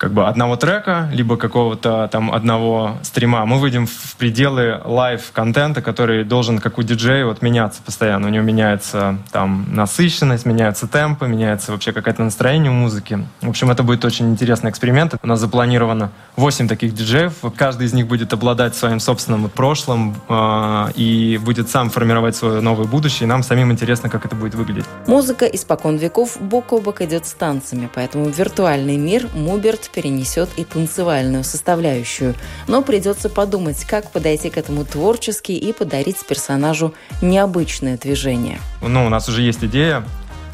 как 0.00 0.12
бы 0.14 0.26
одного 0.26 0.56
трека, 0.56 1.10
либо 1.12 1.36
какого-то 1.36 2.08
там 2.10 2.32
одного 2.32 2.96
стрима. 3.02 3.44
Мы 3.44 3.58
выйдем 3.58 3.86
в 3.86 4.16
пределы 4.16 4.80
live-контента, 4.82 5.82
который 5.82 6.24
должен, 6.24 6.58
как 6.58 6.78
у 6.78 6.82
диджея, 6.82 7.26
вот 7.26 7.42
меняться 7.42 7.82
постоянно. 7.84 8.28
У 8.28 8.30
него 8.30 8.42
меняется 8.42 9.18
там 9.30 9.66
насыщенность, 9.68 10.46
меняются 10.46 10.86
темпы, 10.86 11.28
меняется 11.28 11.72
вообще 11.72 11.92
какое-то 11.92 12.24
настроение 12.24 12.70
у 12.70 12.74
музыки. 12.74 13.26
В 13.42 13.50
общем, 13.50 13.70
это 13.70 13.82
будет 13.82 14.02
очень 14.06 14.30
интересный 14.30 14.70
эксперимент. 14.70 15.16
У 15.22 15.26
нас 15.26 15.38
запланировано 15.38 16.10
8 16.36 16.66
таких 16.66 16.94
диджеев. 16.94 17.34
Каждый 17.54 17.86
из 17.86 17.92
них 17.92 18.06
будет 18.06 18.32
обладать 18.32 18.74
своим 18.74 19.00
собственным 19.00 19.50
прошлым 19.50 20.16
э, 20.30 20.92
и 20.94 21.38
будет 21.44 21.68
сам 21.68 21.90
формировать 21.90 22.36
свое 22.36 22.62
новое 22.62 22.86
будущее. 22.86 23.26
И 23.26 23.28
нам 23.28 23.42
самим 23.42 23.70
интересно, 23.70 24.08
как 24.08 24.24
это 24.24 24.34
будет 24.34 24.54
выглядеть. 24.54 24.86
Музыка 25.06 25.44
испокон 25.44 25.98
веков 25.98 26.38
бок 26.40 26.72
о 26.72 26.80
бок 26.80 27.02
идет 27.02 27.26
с 27.26 27.34
танцами, 27.34 27.86
поэтому 27.94 28.30
виртуальный 28.30 28.96
мир 28.96 29.28
Муберт 29.34 29.89
перенесет 29.92 30.48
и 30.56 30.64
танцевальную 30.64 31.44
составляющую. 31.44 32.34
Но 32.66 32.82
придется 32.82 33.28
подумать, 33.28 33.84
как 33.84 34.10
подойти 34.10 34.50
к 34.50 34.56
этому 34.56 34.84
творчески 34.84 35.52
и 35.52 35.72
подарить 35.72 36.24
персонажу 36.26 36.94
необычное 37.22 37.96
движение. 37.98 38.60
Ну, 38.82 39.06
у 39.06 39.08
нас 39.08 39.28
уже 39.28 39.42
есть 39.42 39.64
идея, 39.64 40.04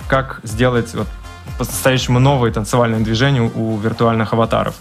как 0.08 0.40
сделать 0.42 0.94
вот, 0.94 1.08
по-настоящему 1.58 2.18
новые 2.18 2.52
танцевальные 2.52 3.00
движения 3.00 3.42
у 3.42 3.76
виртуальных 3.78 4.32
аватаров 4.32 4.74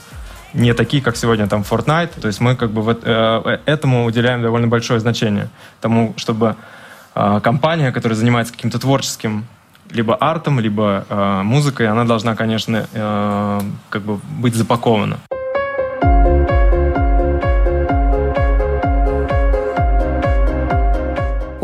не 0.56 0.74
такие, 0.74 1.04
как 1.04 1.18
сегодня 1.18 1.48
там 1.48 1.62
Fortnite. 1.62 2.20
То 2.20 2.28
есть 2.28 2.40
мы 2.40 2.56
как 2.56 2.72
бы 2.72 2.82
вот, 2.82 3.02
э, 3.04 3.60
этому 3.66 4.06
уделяем 4.06 4.42
довольно 4.42 4.68
большое 4.68 5.00
значение. 5.00 5.50
Тому, 5.82 6.14
чтобы 6.18 6.56
э, 7.14 7.40
компания, 7.44 7.92
которая 7.92 8.18
занимается 8.18 8.54
каким-то 8.54 8.80
творческим 8.80 9.46
либо 9.92 10.16
артом, 10.16 10.60
либо 10.60 11.06
э, 11.10 11.42
музыкой, 11.44 11.88
она 11.88 12.06
должна, 12.06 12.36
конечно, 12.36 12.88
э, 12.94 13.62
как 13.90 14.02
бы 14.02 14.20
быть 14.40 14.56
запакована. 14.56 15.18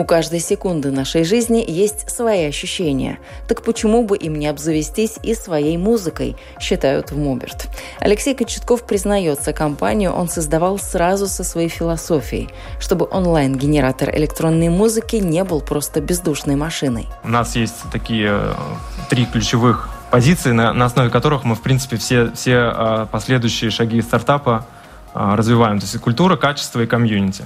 У 0.02 0.04
каждой 0.04 0.40
секунды 0.40 0.90
нашей 0.90 1.24
жизни 1.24 1.64
есть 1.68 2.10
свои 2.10 2.46
ощущения. 2.46 3.20
Так 3.48 3.62
почему 3.62 4.04
бы 4.04 4.18
им 4.18 4.34
не 4.34 4.48
обзавестись 4.48 5.20
и 5.22 5.36
своей 5.36 5.78
музыкой, 5.78 6.36
считают 6.60 7.12
в 7.12 7.18
Муберт. 7.20 7.70
Алексей 8.00 8.34
Кочетков 8.34 8.84
признается, 8.88 9.54
компанию 9.54 10.12
он 10.12 10.28
создавал 10.28 10.80
сразу 10.80 11.28
со 11.28 11.44
своей 11.44 11.70
философией, 11.70 12.50
чтобы 12.80 13.08
онлайн-генератор 13.12 14.10
электронной 14.18 14.70
музыки 14.70 15.18
не 15.18 15.44
был 15.44 15.62
просто 15.62 16.02
бездушной 16.02 16.56
машиной. 16.56 17.08
У 17.24 17.30
нас 17.30 17.56
есть 17.56 17.76
такие 17.92 18.30
э, 18.32 18.54
три 19.08 19.28
ключевых 19.28 19.88
позиции, 20.10 20.52
на, 20.52 20.74
на 20.74 20.86
основе 20.86 21.12
которых 21.12 21.44
мы, 21.44 21.54
в 21.54 21.62
принципе, 21.62 21.98
все, 21.98 22.32
все 22.32 22.74
э, 22.76 23.06
последующие 23.12 23.70
шаги 23.70 24.02
стартапа 24.02 24.66
э, 25.14 25.36
развиваем. 25.36 25.78
То 25.78 25.86
есть 25.86 26.00
культура, 26.00 26.38
качество 26.38 26.82
и 26.82 26.88
комьюнити. 26.88 27.46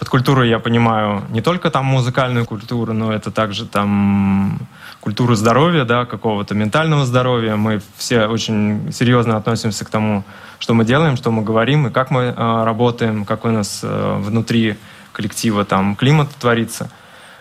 Под 0.00 0.08
культурой 0.08 0.48
я 0.48 0.58
понимаю 0.58 1.24
не 1.28 1.42
только 1.42 1.70
там 1.70 1.84
музыкальную 1.84 2.46
культуру, 2.46 2.94
но 2.94 3.12
это 3.12 3.30
также 3.30 3.66
там 3.66 4.58
культуру 5.00 5.34
здоровья, 5.34 5.84
да, 5.84 6.06
какого-то 6.06 6.54
ментального 6.54 7.04
здоровья. 7.04 7.56
Мы 7.56 7.82
все 7.98 8.24
очень 8.24 8.92
серьезно 8.94 9.36
относимся 9.36 9.84
к 9.84 9.90
тому, 9.90 10.24
что 10.58 10.72
мы 10.72 10.86
делаем, 10.86 11.16
что 11.18 11.30
мы 11.30 11.42
говорим 11.42 11.86
и 11.86 11.90
как 11.90 12.10
мы 12.10 12.22
э, 12.22 12.64
работаем, 12.64 13.26
как 13.26 13.44
у 13.44 13.48
нас 13.50 13.80
э, 13.82 14.16
внутри 14.20 14.78
коллектива 15.12 15.66
там 15.66 15.94
климат 15.96 16.30
творится. 16.30 16.90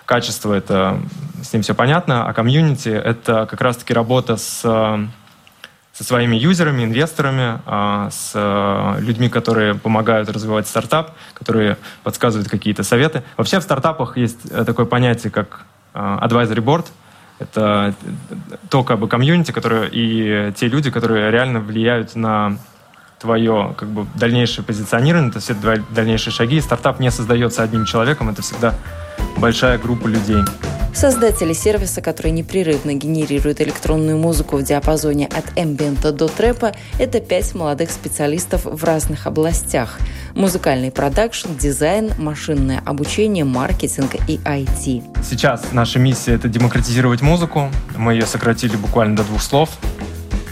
Качество 0.04 0.54
это 0.54 1.00
с 1.42 1.54
ним 1.54 1.62
все 1.62 1.74
понятно, 1.74 2.28
а 2.28 2.34
комьюнити 2.34 2.90
это 2.90 3.46
как 3.46 3.62
раз-таки 3.62 3.94
работа 3.94 4.36
с 4.36 4.64
со 6.00 6.06
своими 6.06 6.38
юзерами, 6.38 6.86
инвесторами, 6.86 7.60
а, 7.66 8.10
с 8.10 8.32
э, 8.34 9.02
людьми, 9.02 9.28
которые 9.28 9.76
помогают 9.76 10.30
развивать 10.30 10.66
стартап, 10.66 11.12
которые 11.34 11.78
подсказывают 12.04 12.48
какие-то 12.48 12.84
советы. 12.84 13.22
Вообще 13.36 13.60
в 13.60 13.64
стартапах 13.64 14.16
есть 14.16 14.40
э, 14.50 14.64
такое 14.64 14.86
понятие, 14.86 15.30
как 15.30 15.66
э, 15.94 16.00
advisory 16.00 16.64
board. 16.64 16.86
Это 17.40 17.94
то 18.70 18.86
как 18.86 19.00
бы 19.00 19.10
комьюнити, 19.10 19.52
которые, 19.52 19.90
и 19.92 20.54
те 20.54 20.70
люди, 20.70 20.90
которые 20.90 21.32
реально 21.32 21.60
влияют 21.60 22.16
на 22.16 22.58
твое 23.20 23.76
как 23.78 23.90
бы, 23.90 24.08
дальнейшее 24.16 24.64
позиционирование, 24.64 25.32
это 25.32 25.42
все 25.42 25.54
дальнейшие 25.94 26.32
шаги. 26.32 26.62
стартап 26.62 27.02
не 27.02 27.12
создается 27.12 27.62
одним 27.62 27.84
человеком, 27.84 28.30
это 28.30 28.42
всегда 28.42 28.74
большая 29.38 29.78
группа 29.78 30.08
людей. 30.08 30.46
Создатели 30.94 31.54
сервиса, 31.54 32.02
который 32.02 32.32
непрерывно 32.32 32.94
генерирует 32.94 33.62
электронную 33.62 34.18
музыку 34.18 34.58
в 34.58 34.64
диапазоне 34.64 35.28
от 35.28 35.46
эмбиента 35.56 36.12
до 36.12 36.28
трэпа, 36.28 36.74
это 36.98 37.22
пять 37.22 37.54
молодых 37.56 37.92
специалистов 37.92 38.66
в 38.66 38.84
разных 38.84 39.28
областях. 39.28 40.00
Музыкальный 40.36 40.92
продакшн, 40.92 41.50
дизайн, 41.58 42.12
машинное 42.18 42.82
обучение, 42.86 43.46
маркетинг 43.46 44.16
и 44.28 44.38
IT. 44.38 45.24
Сейчас 45.24 45.72
наша 45.72 46.00
миссия— 46.00 46.34
это 46.36 46.50
демократизировать 46.50 47.22
музыку. 47.22 47.70
Мы 47.96 48.14
ее 48.14 48.26
сократили 48.26 48.76
буквально 48.76 49.16
до 49.16 49.24
двух 49.24 49.42
слов. 49.42 49.70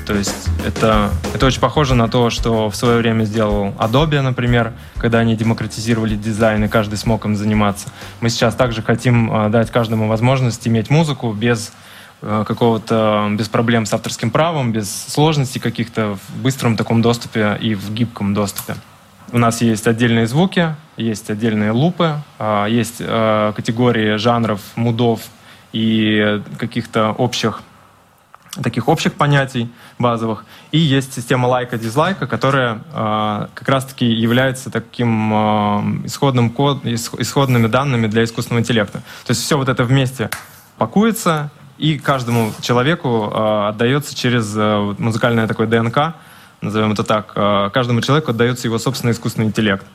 То 0.08 0.16
есть 0.16 0.48
это, 0.66 1.12
это 1.34 1.46
очень 1.46 1.60
похоже 1.60 1.94
на 1.94 2.08
то, 2.08 2.30
что 2.30 2.70
в 2.70 2.76
свое 2.78 3.00
время 3.00 3.26
сделал 3.26 3.74
Adobe, 3.78 4.22
например, 4.22 4.72
когда 5.00 5.20
они 5.20 5.36
демократизировали 5.36 6.16
дизайн, 6.16 6.64
и 6.64 6.70
каждый 6.70 6.98
смог 6.98 7.26
им 7.26 7.36
заниматься. 7.36 7.90
Мы 8.22 8.30
сейчас 8.30 8.56
также 8.56 8.82
хотим 8.82 9.30
э, 9.30 9.50
дать 9.50 9.70
каждому 9.70 10.08
возможность 10.08 10.66
иметь 10.66 10.90
музыку 10.90 11.34
без 11.34 11.74
э, 12.22 12.46
какого-то, 12.48 13.28
без 13.34 13.50
проблем 13.50 13.86
с 13.86 13.94
авторским 13.94 14.32
правом, 14.32 14.72
без 14.72 14.90
сложностей 14.90 15.60
каких-то 15.60 16.18
в 16.26 16.42
быстром 16.42 16.78
таком 16.78 17.02
доступе 17.02 17.58
и 17.60 17.76
в 17.76 17.94
гибком 17.94 18.34
доступе. 18.34 18.76
У 19.34 19.38
нас 19.38 19.62
есть 19.62 19.88
отдельные 19.88 20.26
звуки, 20.26 20.74
есть 20.96 21.30
отдельные 21.30 21.72
лупы, 21.72 22.22
э, 22.40 22.68
есть 22.70 23.00
категории 23.00 24.16
жанров, 24.16 24.62
мудов 24.78 25.20
и 25.74 26.42
каких-то 26.58 27.12
общих 27.12 27.62
таких 28.64 28.88
общих 28.88 29.14
понятий 29.14 29.70
базовых. 30.00 30.46
И 30.72 30.78
есть 30.78 31.14
система 31.14 31.48
лайка-дизлайка, 31.48 32.28
которая 32.28 32.82
э, 32.94 33.48
как 33.54 33.70
раз-таки 33.70 34.06
является 34.06 34.70
таким 34.70 35.34
э, 35.34 36.06
исходным 36.06 36.50
код, 36.50 36.86
исходными 36.86 37.68
данными 37.68 38.08
для 38.08 38.24
искусственного 38.24 38.62
интеллекта. 38.62 39.00
То 39.26 39.32
есть 39.32 39.44
все 39.44 39.58
вот 39.58 39.70
это 39.70 39.84
вместе 39.84 40.30
пакуется, 40.78 41.52
и 41.78 42.00
каждому 42.00 42.52
человеку 42.62 43.32
э, 43.32 43.68
отдается 43.70 44.16
через 44.16 44.54
э, 44.56 44.96
музыкальное 44.98 45.48
такое 45.48 45.68
ДНК, 45.68 46.16
назовем 46.62 46.92
это 46.92 47.04
так, 47.04 47.34
э, 47.36 47.70
каждому 47.74 48.02
человеку 48.02 48.32
отдается 48.32 48.68
его 48.68 48.80
собственный 48.80 49.14
искусственный 49.14 49.48
интеллект, 49.48 49.86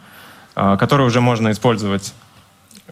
э, 0.54 0.76
который 0.78 1.06
уже 1.06 1.20
можно 1.20 1.50
использовать 1.50 2.14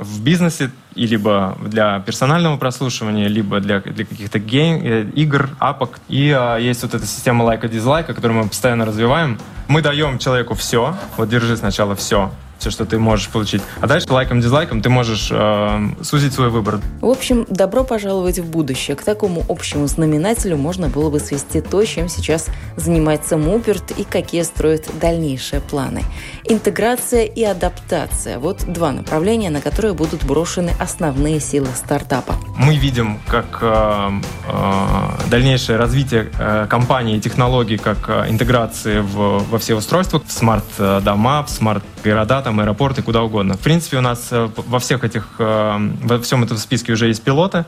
в 0.01 0.23
бизнесе, 0.23 0.71
и 0.95 1.07
либо 1.07 1.57
для 1.65 2.01
персонального 2.01 2.57
прослушивания, 2.57 3.29
либо 3.29 3.61
для, 3.61 3.81
для 3.81 4.05
каких-то 4.05 4.39
гейм, 4.39 4.81
э, 4.83 5.05
игр, 5.15 5.51
апок. 5.59 6.01
И 6.09 6.31
а, 6.31 6.57
есть 6.57 6.83
вот 6.83 6.95
эта 6.95 7.07
система 7.07 7.45
лайка-дизлайка, 7.45 8.15
которую 8.15 8.43
мы 8.43 8.49
постоянно 8.49 8.85
развиваем. 8.85 9.39
Мы 9.69 9.83
даем 9.83 10.19
человеку 10.19 10.55
все. 10.55 10.97
Вот 11.17 11.29
держи 11.29 11.57
сначала 11.57 11.95
все 11.95 12.31
все, 12.61 12.71
что 12.71 12.85
ты 12.85 12.99
можешь 12.99 13.29
получить. 13.29 13.63
А 13.81 13.87
дальше 13.87 14.13
лайком, 14.13 14.41
дизлайком 14.41 14.83
ты 14.83 14.89
можешь 14.91 15.31
э, 15.33 15.89
сузить 16.03 16.33
свой 16.35 16.51
выбор. 16.51 16.81
В 17.01 17.07
общем, 17.07 17.47
добро 17.49 17.85
пожаловать 17.85 18.39
в 18.39 18.49
будущее. 18.49 18.97
К 18.97 19.03
такому 19.03 19.43
общему 19.49 19.87
знаменателю 19.87 20.57
можно 20.57 20.89
было 20.89 21.11
бы 21.11 21.19
свести 21.21 21.61
то, 21.61 21.85
чем 21.85 22.09
сейчас 22.09 22.49
занимается 22.77 23.37
Муперт 23.37 23.91
и 23.93 24.05
какие 24.05 24.43
строят 24.43 24.89
дальнейшие 25.01 25.61
планы. 25.61 26.03
Интеграция 26.45 27.25
и 27.25 27.43
адаптация– 27.43 28.39
вот 28.41 28.65
два 28.67 28.93
направления, 28.93 29.51
на 29.51 29.61
которые 29.61 29.95
будут 29.95 30.25
брошены 30.25 30.73
основные 30.79 31.41
силы 31.41 31.69
стартапа. 31.75 32.35
Мы 32.57 32.77
видим, 32.77 33.19
как 33.27 33.59
э, 33.63 34.11
э, 34.49 35.29
дальнейшее 35.31 35.79
развитие 35.79 36.31
э, 36.39 36.67
компании 36.69 37.17
и 37.17 37.21
технологий, 37.21 37.79
как 37.79 38.09
э, 38.09 38.27
интеграции 38.29 39.01
в, 39.01 39.39
во 39.51 39.59
все 39.59 39.75
устройства, 39.75 40.21
в 40.25 40.31
смарт-дома, 40.31 41.43
в 41.45 41.51
смарт-города, 41.51 42.43
там, 42.51 42.61
аэропорты, 42.61 43.03
куда 43.03 43.23
угодно. 43.23 43.55
В 43.55 43.61
принципе, 43.61 43.99
у 43.99 44.01
нас 44.01 44.29
э, 44.33 44.49
во 44.57 44.79
всех 44.81 45.05
этих, 45.05 45.29
э, 45.39 45.91
во 46.03 46.19
всем 46.19 46.43
этом 46.43 46.57
списке 46.57 46.93
уже 46.93 47.07
есть 47.07 47.23
пилоты, 47.23 47.65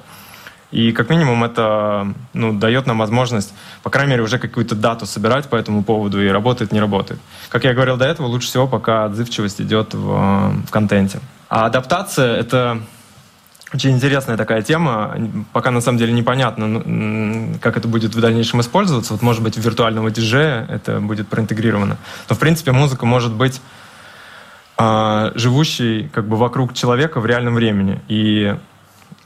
и 0.72 0.90
как 0.90 1.08
минимум 1.10 1.44
это 1.44 2.12
ну, 2.32 2.52
дает 2.52 2.86
нам 2.86 2.98
возможность, 2.98 3.54
по 3.82 3.90
крайней 3.90 4.10
мере, 4.10 4.22
уже 4.22 4.38
какую-то 4.38 4.74
дату 4.74 5.06
собирать 5.06 5.48
по 5.48 5.56
этому 5.56 5.84
поводу 5.84 6.20
и 6.20 6.28
работает, 6.28 6.72
не 6.72 6.80
работает. 6.80 7.20
Как 7.48 7.64
я 7.64 7.74
говорил 7.74 7.96
до 7.96 8.06
этого, 8.06 8.26
лучше 8.26 8.48
всего, 8.48 8.66
пока 8.66 9.04
отзывчивость 9.04 9.60
идет 9.60 9.94
в, 9.94 10.64
в 10.66 10.70
контенте. 10.70 11.20
А 11.48 11.66
адаптация— 11.66 12.36
это 12.40 12.80
очень 13.74 13.90
интересная 13.90 14.36
такая 14.36 14.62
тема. 14.62 15.14
Пока 15.52 15.70
на 15.70 15.80
самом 15.80 15.98
деле 15.98 16.12
непонятно, 16.12 16.66
ну, 16.66 17.58
как 17.60 17.76
это 17.76 17.86
будет 17.86 18.14
в 18.14 18.20
дальнейшем 18.20 18.60
использоваться. 18.60 19.12
Вот, 19.12 19.22
может 19.22 19.42
быть, 19.42 19.56
в 19.56 19.60
виртуального 19.60 20.10
диджея 20.10 20.66
это 20.68 21.00
будет 21.00 21.28
проинтегрировано. 21.28 21.98
Но, 22.28 22.34
в 22.34 22.38
принципе, 22.38 22.72
музыка 22.72 23.06
может 23.06 23.32
быть 23.32 23.60
живущий 25.34 26.08
как 26.12 26.26
бы 26.26 26.36
вокруг 26.36 26.74
человека 26.74 27.20
в 27.20 27.26
реальном 27.26 27.54
времени 27.54 28.00
и 28.08 28.56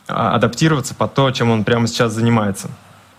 а, 0.09 0.35
адаптироваться 0.35 0.95
под 0.95 1.15
то, 1.15 1.31
чем 1.31 1.51
он 1.51 1.65
прямо 1.65 1.87
сейчас 1.87 2.13
занимается. 2.13 2.69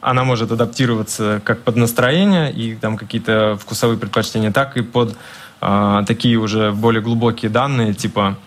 она 0.02 0.24
может 0.24 0.52
адаптироваться 0.52 1.42
как 1.44 1.64
под 1.64 1.76
настроение 1.76 2.52
и 2.52 2.76
там 2.76 2.98
какие-то 2.98 3.58
вкусовые 3.60 3.98
предпочтения, 3.98 4.52
так 4.52 4.78
и 4.78 4.82
под 4.82 5.18
э, 5.62 6.04
такие 6.08 6.38
уже 6.38 6.72
более 6.72 7.02
глубокие 7.02 7.50
данные, 7.50 7.94
типа 7.94 8.38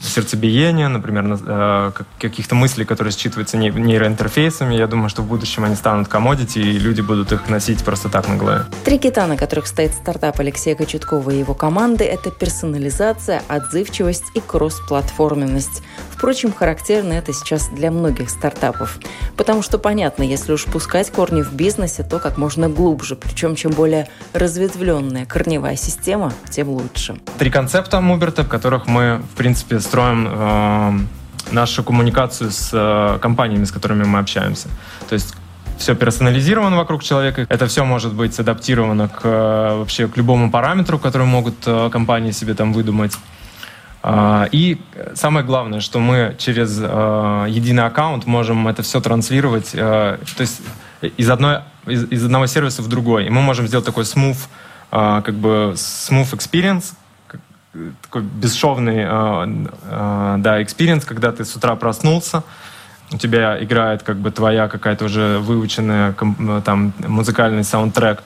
сердцебиения, 0.00 0.88
например, 0.88 1.38
э, 1.46 1.92
каких-то 2.18 2.54
мыслей, 2.54 2.84
которые 2.84 3.12
считываются 3.12 3.56
нейроинтерфейсами. 3.56 4.74
Я 4.74 4.86
думаю, 4.86 5.08
что 5.08 5.22
в 5.22 5.26
будущем 5.26 5.64
они 5.64 5.76
станут 5.76 6.08
комодити, 6.08 6.58
и 6.58 6.78
люди 6.78 7.00
будут 7.00 7.32
их 7.32 7.48
носить 7.48 7.84
просто 7.84 8.08
так 8.08 8.28
на 8.28 8.36
голове. 8.36 8.64
Три 8.84 8.98
кита, 8.98 9.26
на 9.26 9.36
которых 9.36 9.66
стоит 9.66 9.92
стартап 9.92 10.38
Алексея 10.40 10.74
Кочеткова 10.74 11.30
и 11.30 11.38
его 11.38 11.54
команды, 11.54 12.04
это 12.04 12.30
персонализация, 12.30 13.42
отзывчивость 13.48 14.24
и 14.34 14.40
кроссплатформенность. 14.40 15.82
Впрочем, 16.10 16.52
характерно 16.52 17.14
это 17.14 17.32
сейчас 17.32 17.68
для 17.68 17.90
многих 17.90 18.30
стартапов. 18.30 18.98
Потому 19.36 19.62
что 19.62 19.78
понятно, 19.78 20.22
если 20.22 20.52
уж 20.52 20.64
пускать 20.64 21.10
корни 21.10 21.42
в 21.42 21.52
бизнесе, 21.52 22.02
то 22.02 22.18
как 22.18 22.38
можно 22.38 22.68
глубже. 22.68 23.16
Причем, 23.16 23.56
чем 23.56 23.72
более 23.72 24.08
разветвленная 24.32 25.26
корневая 25.26 25.76
система, 25.76 26.32
тем 26.50 26.68
лучше. 26.68 27.16
Три 27.38 27.50
концепта 27.50 28.00
Муберта, 28.00 28.44
в 28.44 28.48
которых 28.48 28.86
мы, 28.86 29.22
в 29.32 29.36
принципе, 29.36 29.80
строим 29.84 30.28
э, 30.28 30.98
нашу 31.52 31.84
коммуникацию 31.84 32.50
с 32.50 32.70
э, 32.72 33.18
компаниями, 33.20 33.64
с 33.64 33.72
которыми 33.72 34.04
мы 34.04 34.18
общаемся. 34.18 34.68
То 35.08 35.14
есть 35.14 35.34
все 35.78 35.94
персонализировано 35.94 36.76
вокруг 36.76 37.02
человека. 37.02 37.46
Это 37.48 37.66
все 37.66 37.84
может 37.84 38.14
быть 38.14 38.38
адаптировано 38.38 39.08
к, 39.08 39.20
э, 39.24 39.76
вообще 39.78 40.08
к 40.08 40.16
любому 40.16 40.50
параметру, 40.50 40.98
который 40.98 41.26
могут 41.26 41.54
э, 41.66 41.90
компании 41.90 42.30
себе 42.30 42.54
там 42.54 42.72
выдумать. 42.72 43.16
Э, 44.02 44.46
и 44.52 44.80
самое 45.14 45.44
главное, 45.44 45.80
что 45.80 45.98
мы 45.98 46.36
через 46.38 46.78
единый 46.78 47.84
аккаунт 47.84 48.26
можем 48.26 48.68
это 48.68 48.82
все 48.82 49.00
транслировать, 49.00 49.72
то 49.72 50.18
есть 50.38 50.62
из, 51.16 51.30
одной, 51.30 51.58
из, 51.86 52.04
из 52.10 52.24
одного 52.24 52.46
сервиса 52.46 52.82
в 52.82 52.88
другой. 52.88 53.26
И 53.26 53.30
мы 53.30 53.42
можем 53.42 53.66
сделать 53.66 53.86
такой 53.86 54.04
smooth, 54.04 54.38
как 54.90 55.34
бы 55.34 55.74
smooth 55.74 56.32
experience, 56.32 56.94
такой 58.02 58.22
бесшовный 58.22 59.04
э, 59.06 59.66
э, 59.84 60.36
да, 60.38 60.62
experience, 60.62 61.04
когда 61.04 61.32
ты 61.32 61.44
с 61.44 61.56
утра 61.56 61.76
проснулся, 61.76 62.42
у 63.12 63.18
тебя 63.18 63.62
играет 63.62 64.02
как 64.02 64.16
бы 64.16 64.30
твоя 64.30 64.68
какая-то 64.68 65.04
уже 65.04 65.38
выученная 65.38 66.14
там 66.64 66.92
музыкальный 67.06 67.64
саундтрек, 67.64 68.22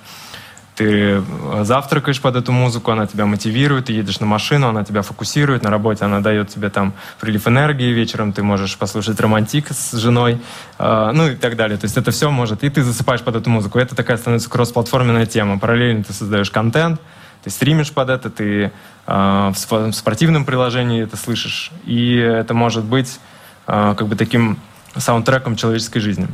ты 0.78 1.24
завтракаешь 1.62 2.20
под 2.20 2.36
эту 2.36 2.52
музыку, 2.52 2.92
она 2.92 3.06
тебя 3.06 3.26
мотивирует, 3.26 3.86
ты 3.86 3.94
едешь 3.94 4.20
на 4.20 4.26
машину, 4.26 4.68
она 4.68 4.84
тебя 4.84 5.02
фокусирует, 5.02 5.64
на 5.64 5.70
работе 5.70 6.04
она 6.04 6.20
дает 6.20 6.50
тебе 6.50 6.70
там 6.70 6.92
прилив 7.18 7.48
энергии, 7.48 7.92
вечером 7.92 8.32
ты 8.32 8.44
можешь 8.44 8.76
послушать 8.78 9.18
романтик 9.18 9.72
с 9.72 9.92
женой, 9.94 10.40
э, 10.78 11.10
ну 11.12 11.30
и 11.30 11.34
так 11.34 11.56
далее. 11.56 11.78
То 11.78 11.86
есть 11.86 11.96
это 11.96 12.12
все 12.12 12.30
может, 12.30 12.62
и 12.62 12.70
ты 12.70 12.84
засыпаешь 12.84 13.22
под 13.22 13.34
эту 13.34 13.50
музыку. 13.50 13.80
Это 13.80 13.96
такая 13.96 14.18
становится 14.18 14.48
кроссплатформенная 14.48 15.26
тема. 15.26 15.58
Параллельно 15.58 16.04
ты 16.04 16.12
создаешь 16.12 16.50
контент, 16.52 17.00
ты 17.42 17.50
стримишь 17.50 17.92
под 17.92 18.10
это, 18.10 18.30
ты 18.30 18.70
э, 19.06 19.52
в 19.54 19.92
спортивном 19.92 20.44
приложении 20.44 21.02
это 21.02 21.16
слышишь. 21.16 21.70
И 21.84 22.16
это 22.16 22.54
может 22.54 22.84
быть 22.84 23.20
э, 23.66 23.94
как 23.96 24.06
бы 24.06 24.16
таким 24.16 24.58
саундтреком 24.96 25.56
человеческой 25.56 26.00
жизни. 26.00 26.28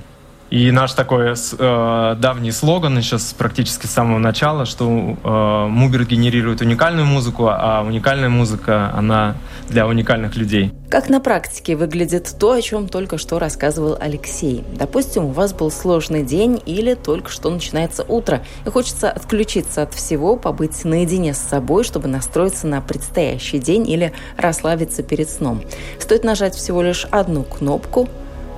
И 0.54 0.70
наш 0.70 0.92
такой 0.92 1.34
э, 1.34 2.16
давний 2.16 2.52
слоган 2.52 3.02
сейчас 3.02 3.34
практически 3.36 3.86
с 3.86 3.90
самого 3.90 4.18
начала, 4.18 4.66
что 4.66 4.86
э, 4.86 5.66
Мубер 5.68 6.04
генерирует 6.04 6.60
уникальную 6.60 7.06
музыку, 7.06 7.48
а 7.48 7.82
уникальная 7.84 8.28
музыка, 8.28 8.92
она 8.94 9.34
для 9.68 9.88
уникальных 9.88 10.36
людей. 10.36 10.72
Как 10.88 11.08
на 11.08 11.18
практике 11.18 11.74
выглядит 11.74 12.36
то, 12.38 12.52
о 12.52 12.62
чем 12.62 12.86
только 12.86 13.18
что 13.18 13.40
рассказывал 13.40 13.98
Алексей? 14.00 14.62
Допустим, 14.76 15.24
у 15.24 15.30
вас 15.30 15.52
был 15.52 15.72
сложный 15.72 16.22
день 16.22 16.62
или 16.66 16.94
только 16.94 17.32
что 17.32 17.50
начинается 17.50 18.04
утро, 18.04 18.40
и 18.64 18.70
хочется 18.70 19.10
отключиться 19.10 19.82
от 19.82 19.92
всего, 19.92 20.36
побыть 20.36 20.84
наедине 20.84 21.34
с 21.34 21.38
собой, 21.38 21.82
чтобы 21.82 22.06
настроиться 22.06 22.68
на 22.68 22.80
предстоящий 22.80 23.58
день 23.58 23.90
или 23.90 24.12
расслабиться 24.36 25.02
перед 25.02 25.28
сном. 25.28 25.62
Стоит 25.98 26.22
нажать 26.22 26.54
всего 26.54 26.80
лишь 26.80 27.06
одну 27.10 27.42
кнопку 27.42 28.08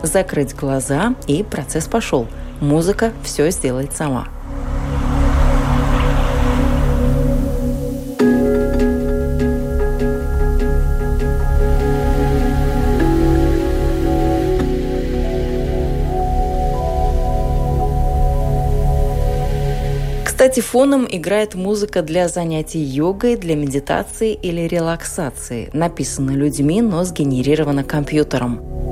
закрыть 0.02 0.54
глаза, 0.54 1.14
и 1.26 1.42
процесс 1.42 1.86
пошел. 1.86 2.26
Музыка 2.60 3.12
все 3.22 3.50
сделает 3.50 3.94
сама. 3.94 4.28
Кстати, 20.46 20.60
фоном 20.60 21.08
играет 21.10 21.56
музыка 21.56 22.02
для 22.02 22.28
занятий 22.28 22.78
йогой, 22.78 23.36
для 23.36 23.56
медитации 23.56 24.32
или 24.32 24.60
релаксации. 24.60 25.70
Написана 25.72 26.30
людьми, 26.30 26.80
но 26.82 27.02
сгенерирована 27.02 27.82
компьютером. 27.82 28.85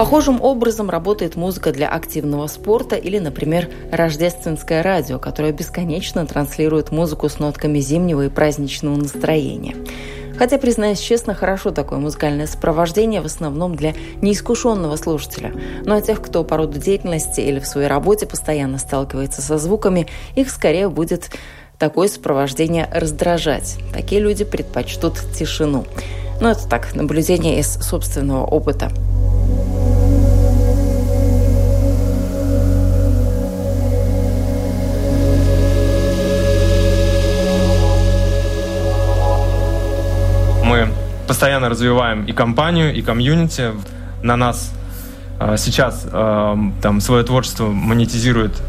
Похожим 0.00 0.40
образом 0.40 0.88
работает 0.88 1.36
музыка 1.36 1.72
для 1.72 1.86
активного 1.86 2.46
спорта 2.46 2.96
или, 2.96 3.18
например, 3.18 3.68
рождественское 3.92 4.82
радио, 4.82 5.18
которое 5.18 5.52
бесконечно 5.52 6.24
транслирует 6.24 6.90
музыку 6.90 7.28
с 7.28 7.38
нотками 7.38 7.80
зимнего 7.80 8.24
и 8.24 8.30
праздничного 8.30 8.96
настроения. 8.96 9.76
Хотя, 10.38 10.56
признаюсь 10.56 11.00
честно, 11.00 11.34
хорошо 11.34 11.70
такое 11.70 11.98
музыкальное 11.98 12.46
сопровождение 12.46 13.20
в 13.20 13.26
основном 13.26 13.74
для 13.74 13.92
неискушенного 14.22 14.96
слушателя. 14.96 15.52
Но 15.84 15.96
а 15.96 16.00
тех, 16.00 16.22
кто 16.22 16.44
по 16.44 16.56
роду 16.56 16.78
деятельности 16.78 17.42
или 17.42 17.60
в 17.60 17.66
своей 17.66 17.86
работе 17.86 18.24
постоянно 18.24 18.78
сталкивается 18.78 19.42
со 19.42 19.58
звуками, 19.58 20.06
их 20.34 20.48
скорее 20.48 20.88
будет 20.88 21.28
такое 21.78 22.08
сопровождение 22.08 22.88
раздражать. 22.90 23.76
Такие 23.92 24.22
люди 24.22 24.44
предпочтут 24.44 25.20
тишину. 25.38 25.84
Но 26.40 26.52
это 26.52 26.66
так, 26.66 26.94
наблюдение 26.94 27.58
из 27.58 27.74
собственного 27.82 28.46
опыта. 28.46 28.90
Постоянно 41.30 41.68
развиваем 41.68 42.24
и 42.24 42.32
компанию, 42.32 42.92
и 42.92 43.02
комьюнити. 43.02 43.70
На 44.20 44.36
нас 44.36 44.72
э, 45.38 45.56
сейчас 45.58 46.04
э, 46.12 46.56
там 46.82 47.00
свое 47.00 47.22
творчество 47.22 47.68
монетизирует 47.68 48.60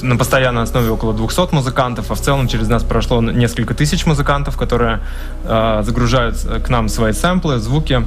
на 0.00 0.16
постоянной 0.16 0.62
основе 0.62 0.88
около 0.88 1.12
200 1.12 1.54
музыкантов, 1.54 2.10
а 2.10 2.14
в 2.14 2.20
целом 2.20 2.48
через 2.48 2.68
нас 2.68 2.82
прошло 2.82 3.20
несколько 3.20 3.74
тысяч 3.74 4.06
музыкантов, 4.06 4.56
которые 4.56 5.00
э, 5.44 5.82
загружают 5.84 6.36
к 6.64 6.70
нам 6.70 6.88
свои 6.88 7.12
сэмплы, 7.12 7.58
звуки. 7.58 8.02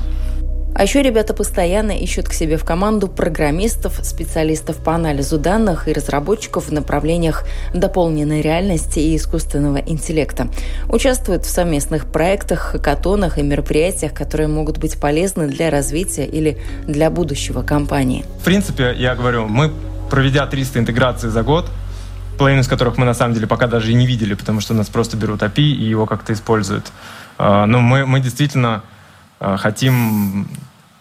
А 0.76 0.84
еще 0.84 1.02
ребята 1.02 1.34
постоянно 1.34 1.92
ищут 1.92 2.30
к 2.30 2.34
себе 2.34 2.58
в 2.58 2.64
команду 2.64 3.08
программистов, 3.08 4.00
специалистов 4.04 4.78
по 4.78 4.96
анализу 4.96 5.38
данных 5.38 5.88
и 5.88 5.94
разработчиков 5.94 6.68
в 6.68 6.72
направлениях 6.72 7.44
дополненной 7.74 8.42
реальности 8.42 9.00
и 9.00 9.16
искусственного 9.16 9.78
интеллекта. 9.78 10.48
Участвуют 10.88 11.46
в 11.46 11.50
совместных 11.50 12.06
проектах, 12.06 12.60
хакатонах 12.60 13.38
и 13.38 13.44
мероприятиях, 13.44 14.14
которые 14.14 14.48
могут 14.48 14.78
быть 14.78 15.00
полезны 15.00 15.48
для 15.48 15.70
развития 15.70 16.26
или 16.26 16.58
для 16.88 17.10
будущего 17.10 17.62
компании. 17.62 18.24
В 18.40 18.46
принципе, 18.46 18.94
я 18.98 19.16
говорю, 19.16 19.48
мы, 19.48 19.72
проведя 20.10 20.46
300 20.46 20.80
интеграций 20.80 21.30
за 21.30 21.44
год, 21.44 21.70
половину 22.38 22.62
из 22.62 22.68
которых 22.68 22.98
мы 22.98 23.06
на 23.06 23.14
самом 23.14 23.34
деле 23.34 23.48
пока 23.48 23.68
даже 23.68 23.92
и 23.92 23.94
не 23.94 24.08
видели, 24.08 24.34
потому 24.34 24.62
что 24.62 24.74
нас 24.74 24.88
просто 24.88 25.18
берут 25.18 25.42
API 25.42 25.62
и 25.62 25.84
его 25.84 26.06
как-то 26.06 26.32
используют. 26.32 26.86
А, 27.38 27.66
но 27.66 27.80
мы, 27.80 28.06
мы 28.06 28.22
действительно 28.22 28.84
хотим 29.40 30.48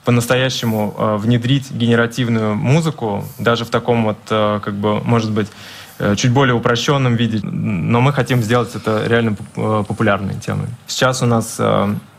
по-настоящему 0.04 0.94
э, 0.96 1.16
внедрить 1.16 1.70
генеративную 1.70 2.54
музыку, 2.54 3.24
даже 3.38 3.64
в 3.64 3.70
таком 3.70 4.04
вот, 4.04 4.18
э, 4.30 4.60
как 4.64 4.74
бы, 4.74 5.00
может 5.00 5.30
быть, 5.30 5.48
чуть 6.16 6.30
более 6.30 6.54
упрощенном 6.54 7.16
виде, 7.16 7.40
но 7.42 8.00
мы 8.00 8.12
хотим 8.12 8.40
сделать 8.40 8.72
это 8.76 9.04
реально 9.08 9.34
популярной 9.56 10.34
темой. 10.34 10.68
Сейчас 10.86 11.22
у 11.22 11.26
нас 11.26 11.60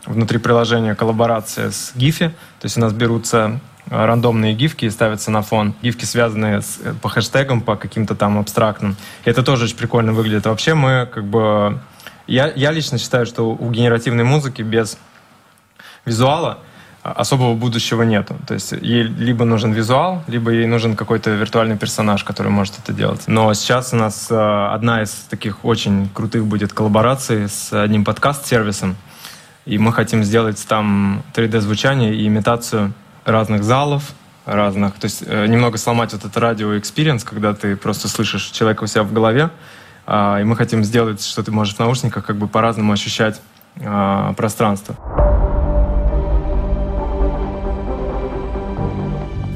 внутри 0.04 0.36
приложения 0.38 0.94
коллаборация 0.94 1.70
с 1.70 1.92
Гифи, 1.94 2.28
то 2.60 2.66
есть 2.66 2.76
у 2.76 2.80
нас 2.80 2.92
берутся 2.92 3.58
рандомные 3.90 4.54
гифки 4.54 4.84
и 4.84 4.90
ставятся 4.90 5.30
на 5.30 5.42
фон. 5.42 5.74
Гифки, 5.82 6.04
связанные 6.04 6.62
с, 6.62 6.78
по 7.02 7.08
хэштегам, 7.08 7.60
по 7.60 7.76
каким-то 7.76 8.14
там 8.14 8.38
абстрактным. 8.38 8.96
И 9.24 9.30
это 9.30 9.42
тоже 9.42 9.64
очень 9.64 9.76
прикольно 9.76 10.12
выглядит. 10.12 10.46
Вообще 10.46 10.74
мы 10.74 11.08
как 11.12 11.24
бы... 11.24 11.78
Я, 12.26 12.52
я 12.54 12.70
лично 12.70 12.98
считаю, 12.98 13.26
что 13.26 13.50
у 13.50 13.70
генеративной 13.70 14.24
музыки 14.24 14.62
без 14.62 14.96
визуала 16.04 16.58
особого 17.02 17.54
будущего 17.54 18.02
нету. 18.02 18.36
То 18.46 18.54
есть 18.54 18.72
ей 18.72 19.04
либо 19.04 19.44
нужен 19.44 19.72
визуал, 19.72 20.22
либо 20.26 20.50
ей 20.50 20.66
нужен 20.66 20.96
какой-то 20.96 21.30
виртуальный 21.30 21.76
персонаж, 21.76 22.24
который 22.24 22.52
может 22.52 22.78
это 22.78 22.92
делать. 22.92 23.22
Но 23.26 23.52
сейчас 23.54 23.94
у 23.94 23.96
нас 23.96 24.28
э, 24.30 24.68
одна 24.72 25.02
из 25.02 25.10
таких 25.30 25.64
очень 25.64 26.10
крутых 26.12 26.44
будет 26.44 26.72
коллабораций 26.72 27.48
с 27.48 27.72
одним 27.72 28.04
подкаст-сервисом. 28.04 28.96
И 29.64 29.78
мы 29.78 29.92
хотим 29.92 30.24
сделать 30.24 30.62
там 30.68 31.22
3D-звучание 31.34 32.14
и 32.14 32.26
имитацию 32.26 32.92
разных 33.24 33.64
залов, 33.64 34.10
разных. 34.44 34.94
То 34.94 35.06
есть 35.06 35.22
э, 35.26 35.46
немного 35.46 35.78
сломать 35.78 36.12
вот 36.12 36.24
этот 36.24 36.36
радио-experience, 36.36 37.24
когда 37.24 37.54
ты 37.54 37.76
просто 37.76 38.08
слышишь 38.08 38.50
человека 38.50 38.84
у 38.84 38.86
себя 38.86 39.04
в 39.04 39.12
голове. 39.12 39.48
Э, 40.06 40.38
и 40.42 40.44
мы 40.44 40.54
хотим 40.54 40.84
сделать, 40.84 41.24
что 41.24 41.42
ты 41.42 41.50
можешь 41.50 41.76
в 41.76 41.78
наушниках 41.78 42.26
как 42.26 42.36
бы 42.36 42.46
по-разному 42.46 42.92
ощущать 42.92 43.40
пространство. 44.36 44.96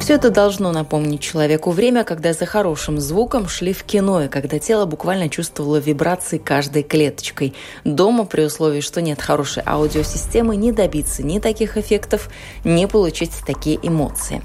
Все 0.05 0.17
это 0.17 0.29
должно 0.29 0.71
напомнить 0.71 1.23
человеку 1.23 1.71
время, 1.71 2.05
когда 2.05 2.35
за 2.35 2.45
хорошим 2.45 3.01
звуком 3.01 3.49
шли 3.49 3.73
в 3.73 3.85
кино, 3.85 4.25
и 4.25 4.29
когда 4.29 4.59
тело 4.59 4.85
буквально 4.85 5.31
чувствовало 5.31 5.79
вибрации 5.79 6.37
каждой 6.37 6.83
клеточкой. 6.83 7.55
Дома, 7.85 8.27
при 8.27 8.43
условии, 8.43 8.83
что 8.83 9.01
нет 9.01 9.23
хорошей 9.23 9.63
аудиосистемы, 9.65 10.57
не 10.57 10.73
добиться 10.73 11.23
ни 11.23 11.39
таких 11.39 11.79
эффектов, 11.79 12.29
не 12.65 12.87
получить 12.87 13.33
такие 13.47 13.79
эмоции. 13.83 14.43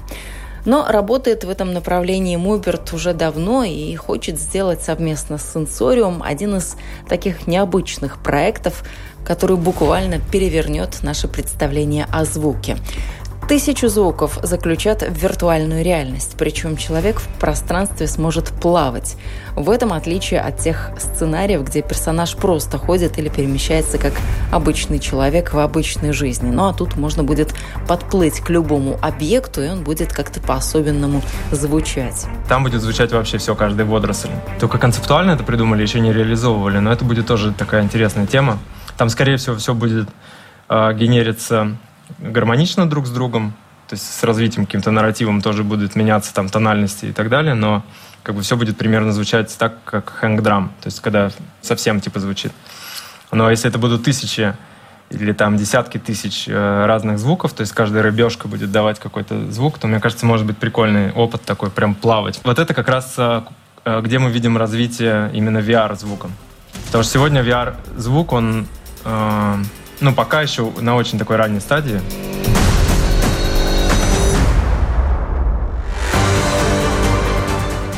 Но 0.64 0.86
работает 0.88 1.44
в 1.44 1.50
этом 1.50 1.74
направлении 1.74 2.36
Муберт 2.36 2.94
уже 2.94 3.12
давно 3.12 3.62
и 3.62 3.94
хочет 3.96 4.38
сделать 4.38 4.82
совместно 4.82 5.36
с 5.36 5.52
Сенсориум 5.52 6.22
один 6.22 6.56
из 6.56 6.76
таких 7.06 7.46
необычных 7.46 8.22
проектов, 8.22 8.82
который 9.26 9.56
буквально 9.56 10.20
перевернет 10.20 11.02
наше 11.02 11.28
представление 11.28 12.06
о 12.10 12.24
звуке. 12.24 12.78
Тысячу 13.50 13.88
звуков 13.88 14.38
заключат 14.44 15.02
в 15.02 15.12
виртуальную 15.12 15.82
реальность, 15.82 16.36
причем 16.38 16.76
человек 16.76 17.18
в 17.18 17.26
пространстве 17.40 18.06
сможет 18.06 18.50
плавать. 18.50 19.16
В 19.56 19.70
этом 19.70 19.92
отличие 19.92 20.40
от 20.40 20.58
тех 20.58 20.92
сценариев, 20.96 21.64
где 21.64 21.82
персонаж 21.82 22.36
просто 22.36 22.78
ходит 22.78 23.18
или 23.18 23.28
перемещается 23.28 23.98
как 23.98 24.12
обычный 24.52 25.00
человек 25.00 25.52
в 25.52 25.58
обычной 25.58 26.12
жизни. 26.12 26.48
Ну 26.48 26.68
а 26.68 26.72
тут 26.72 26.94
можно 26.94 27.24
будет 27.24 27.52
подплыть 27.88 28.38
к 28.38 28.50
любому 28.50 28.96
объекту, 29.02 29.64
и 29.64 29.68
он 29.68 29.82
будет 29.82 30.12
как-то 30.12 30.38
по-особенному 30.38 31.20
звучать. 31.50 32.26
Там 32.48 32.62
будет 32.62 32.82
звучать 32.82 33.10
вообще 33.10 33.38
все, 33.38 33.56
каждый 33.56 33.84
водоросль. 33.84 34.30
Только 34.60 34.78
концептуально 34.78 35.32
это 35.32 35.42
придумали, 35.42 35.82
еще 35.82 35.98
не 35.98 36.12
реализовывали, 36.12 36.78
но 36.78 36.92
это 36.92 37.04
будет 37.04 37.26
тоже 37.26 37.52
такая 37.52 37.82
интересная 37.82 38.28
тема. 38.28 38.60
Там, 38.96 39.08
скорее 39.08 39.38
всего, 39.38 39.56
все 39.56 39.74
будет 39.74 40.08
э, 40.68 40.94
генериться 40.94 41.76
гармонично 42.18 42.88
друг 42.88 43.06
с 43.06 43.10
другом, 43.10 43.54
то 43.88 43.94
есть 43.94 44.04
с 44.12 44.22
развитием 44.22 44.66
каким-то 44.66 44.90
нарративом 44.90 45.40
тоже 45.42 45.64
будет 45.64 45.96
меняться 45.96 46.32
там 46.34 46.48
тональности 46.48 47.06
и 47.06 47.12
так 47.12 47.28
далее, 47.28 47.54
но 47.54 47.82
как 48.22 48.34
бы 48.34 48.42
все 48.42 48.56
будет 48.56 48.76
примерно 48.76 49.12
звучать 49.12 49.56
так, 49.58 49.82
как 49.84 50.10
хэнг-драм, 50.10 50.68
то 50.80 50.86
есть 50.86 51.00
когда 51.00 51.30
совсем 51.62 52.00
типа 52.00 52.20
звучит. 52.20 52.52
Но 53.32 53.50
если 53.50 53.68
это 53.68 53.78
будут 53.78 54.04
тысячи 54.04 54.54
или 55.10 55.32
там 55.32 55.56
десятки 55.56 55.98
тысяч 55.98 56.44
э, 56.46 56.86
разных 56.86 57.18
звуков, 57.18 57.52
то 57.52 57.62
есть 57.62 57.72
каждая 57.72 58.02
рыбешка 58.02 58.46
будет 58.46 58.70
давать 58.70 59.00
какой-то 59.00 59.50
звук, 59.50 59.78
то, 59.78 59.88
мне 59.88 59.98
кажется, 60.00 60.24
может 60.24 60.46
быть 60.46 60.56
прикольный 60.56 61.12
опыт 61.12 61.42
такой, 61.42 61.70
прям 61.70 61.94
плавать. 61.94 62.40
Вот 62.44 62.58
это 62.58 62.74
как 62.74 62.88
раз 62.88 63.14
э, 63.18 63.42
э 63.84 64.00
где 64.02 64.18
мы 64.18 64.30
видим 64.30 64.56
развитие 64.56 65.30
именно 65.34 65.58
VR-звука. 65.58 66.30
Потому 66.86 67.02
что 67.02 67.12
сегодня 67.12 67.42
VR-звук, 67.42 68.32
он 68.32 68.68
э, 69.04 69.56
ну, 70.00 70.12
пока 70.12 70.42
еще 70.42 70.70
на 70.80 70.96
очень 70.96 71.18
такой 71.18 71.36
ранней 71.36 71.60
стадии. 71.60 72.00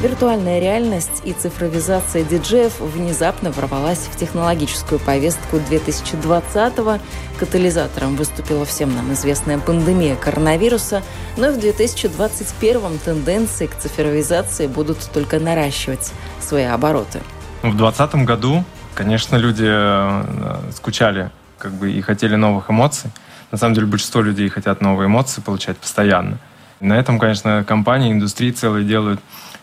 Виртуальная 0.02 0.58
реальность 0.58 1.22
и 1.22 1.32
цифровизация 1.32 2.24
диджеев 2.24 2.80
внезапно 2.80 3.52
ворвалась 3.52 4.00
в 4.10 4.16
технологическую 4.16 4.98
повестку 4.98 5.58
2020-го. 5.58 6.98
Катализатором 7.38 8.16
выступила 8.16 8.64
всем 8.64 8.92
нам 8.96 9.12
известная 9.12 9.58
пандемия 9.58 10.16
коронавируса, 10.16 11.04
но 11.36 11.50
и 11.50 11.52
в 11.52 11.58
2021-м 11.58 12.98
тенденции 12.98 13.66
к 13.66 13.76
цифровизации 13.76 14.66
будут 14.66 14.98
только 15.12 15.38
наращивать 15.38 16.12
свои 16.40 16.64
обороты. 16.64 17.20
В 17.62 17.76
2020 17.76 18.14
году, 18.24 18.64
конечно, 18.96 19.36
люди 19.36 19.68
э, 19.68 20.72
скучали 20.74 21.30
как 21.62 21.72
бы 21.74 21.92
и 21.92 22.00
хотели 22.00 22.34
новых 22.34 22.70
эмоций. 22.70 23.12
На 23.52 23.58
самом 23.58 23.74
деле 23.74 23.86
большинство 23.86 24.20
людей 24.20 24.48
хотят 24.48 24.80
новые 24.80 25.06
эмоции 25.06 25.40
получать 25.40 25.76
постоянно. 25.76 26.38
И 26.80 26.86
на 26.86 26.94
этом, 26.94 27.20
конечно, 27.20 27.62
компании, 27.62 28.10
индустрии 28.10 28.50
целые 28.50 28.84
делают 28.84 29.20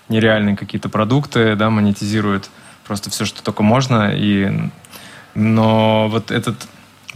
нереальные 0.08 0.56
какие-то 0.56 0.88
продукты, 0.88 1.58
да, 1.58 1.70
монетизируют 1.70 2.50
просто 2.88 3.10
все, 3.10 3.26
что 3.26 3.44
только 3.44 3.64
можно. 3.64 4.12
И... 4.16 4.50
Но 5.36 6.08
вот 6.08 6.32
этот 6.32 6.56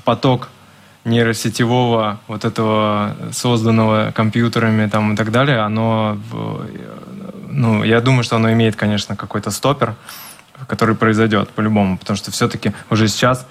поток 0.03 0.49
нейросетевого, 1.05 2.19
вот 2.27 2.43
этого 2.43 3.15
созданного 3.31 4.11
компьютерами 4.11 4.89
там 4.89 5.13
и 5.13 5.15
так 5.15 5.31
далее, 5.31 5.59
оно, 5.59 6.17
ну, 7.49 7.83
я 7.83 8.01
думаю, 8.01 8.23
что 8.23 8.35
оно 8.35 8.51
имеет, 8.51 8.75
конечно, 8.75 9.15
какой-то 9.15 9.49
стопер, 9.51 9.95
который 10.67 10.95
произойдет 10.95 11.49
по-любому, 11.49 11.97
потому 11.97 12.17
что 12.17 12.31
все-таки 12.31 12.73
уже 12.89 13.07
сейчас 13.07 13.47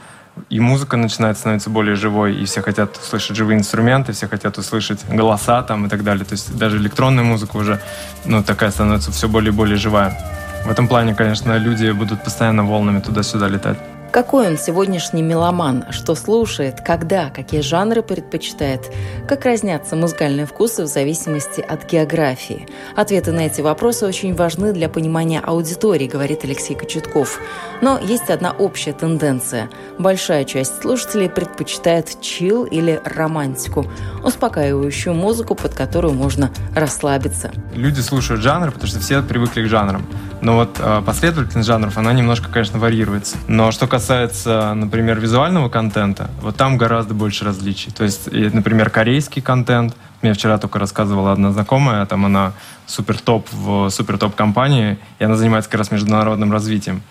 и 0.48 0.60
музыка 0.60 0.96
начинает 0.96 1.36
становиться 1.38 1.70
более 1.70 1.94
живой, 1.94 2.34
и 2.34 2.44
все 2.44 2.62
хотят 2.62 2.96
услышать 2.96 3.36
живые 3.36 3.58
инструменты, 3.58 4.12
все 4.12 4.28
хотят 4.28 4.58
услышать 4.58 5.04
голоса 5.08 5.62
там 5.62 5.86
и 5.86 5.88
так 5.88 6.04
далее. 6.04 6.24
То 6.24 6.32
есть 6.32 6.56
даже 6.56 6.78
электронная 6.78 7.24
музыка 7.24 7.56
уже, 7.56 7.80
ну, 8.24 8.42
такая 8.42 8.70
становится 8.70 9.10
все 9.12 9.28
более 9.28 9.52
и 9.52 9.54
более 9.54 9.76
живая. 9.76 10.18
В 10.64 10.70
этом 10.70 10.88
плане, 10.88 11.14
конечно, 11.14 11.56
люди 11.58 11.90
будут 11.90 12.24
постоянно 12.24 12.64
волнами 12.64 13.00
туда-сюда 13.00 13.48
летать. 13.48 13.78
Какой 14.12 14.46
он 14.48 14.58
сегодняшний 14.58 15.22
меломан? 15.22 15.86
Что 15.88 16.14
слушает? 16.14 16.82
Когда? 16.82 17.30
Какие 17.30 17.62
жанры 17.62 18.02
предпочитает? 18.02 18.92
Как 19.26 19.46
разнятся 19.46 19.96
музыкальные 19.96 20.44
вкусы 20.44 20.82
в 20.82 20.86
зависимости 20.86 21.62
от 21.62 21.90
географии? 21.90 22.68
Ответы 22.94 23.32
на 23.32 23.46
эти 23.46 23.62
вопросы 23.62 24.04
очень 24.04 24.34
важны 24.34 24.74
для 24.74 24.90
понимания 24.90 25.40
аудитории, 25.40 26.06
говорит 26.08 26.44
Алексей 26.44 26.76
Кочетков. 26.76 27.40
Но 27.80 27.98
есть 27.98 28.28
одна 28.28 28.50
общая 28.50 28.92
тенденция. 28.92 29.70
Большая 29.98 30.44
часть 30.44 30.82
слушателей 30.82 31.30
предпочитает 31.30 32.20
чил 32.20 32.64
или 32.64 33.00
романтику, 33.06 33.86
успокаивающую 34.22 35.14
музыку, 35.14 35.54
под 35.54 35.72
которую 35.72 36.12
можно 36.12 36.50
расслабиться. 36.76 37.50
Люди 37.72 38.00
слушают 38.00 38.42
жанры, 38.42 38.72
потому 38.72 38.88
что 38.88 39.00
все 39.00 39.22
привыкли 39.22 39.62
к 39.62 39.68
жанрам. 39.68 40.06
Но 40.42 40.56
вот 40.56 40.76
э, 40.80 41.02
последовательность 41.06 41.68
жанров, 41.68 41.96
она 41.96 42.12
немножко, 42.12 42.50
конечно, 42.50 42.78
варьируется. 42.78 43.36
Но 43.46 43.70
что 43.70 43.86
касается, 43.86 44.01
например, 44.46 45.20
визуального 45.20 45.68
контента, 45.68 46.30
вот 46.40 46.56
там 46.56 46.78
гораздо 46.78 47.14
больше 47.14 47.44
различий. 47.44 47.90
То 47.92 48.04
есть, 48.04 48.30
например, 48.30 48.90
корейский 48.90 49.42
контент, 49.42 49.96
мне 50.22 50.34
вчера 50.34 50.58
только 50.58 50.78
рассказывала 50.78 51.32
одна 51.32 51.52
знакомая, 51.52 52.06
там 52.06 52.26
она 52.26 52.52
супер 52.86 53.20
топ 53.20 53.46
в 53.52 53.90
супер 53.90 54.18
топ 54.18 54.34
компании, 54.34 54.98
и 55.18 55.24
она 55.24 55.36
занимается 55.36 55.70
как 55.70 55.78
раз 55.78 55.90
международным 55.90 56.52
развитием. 56.52 57.02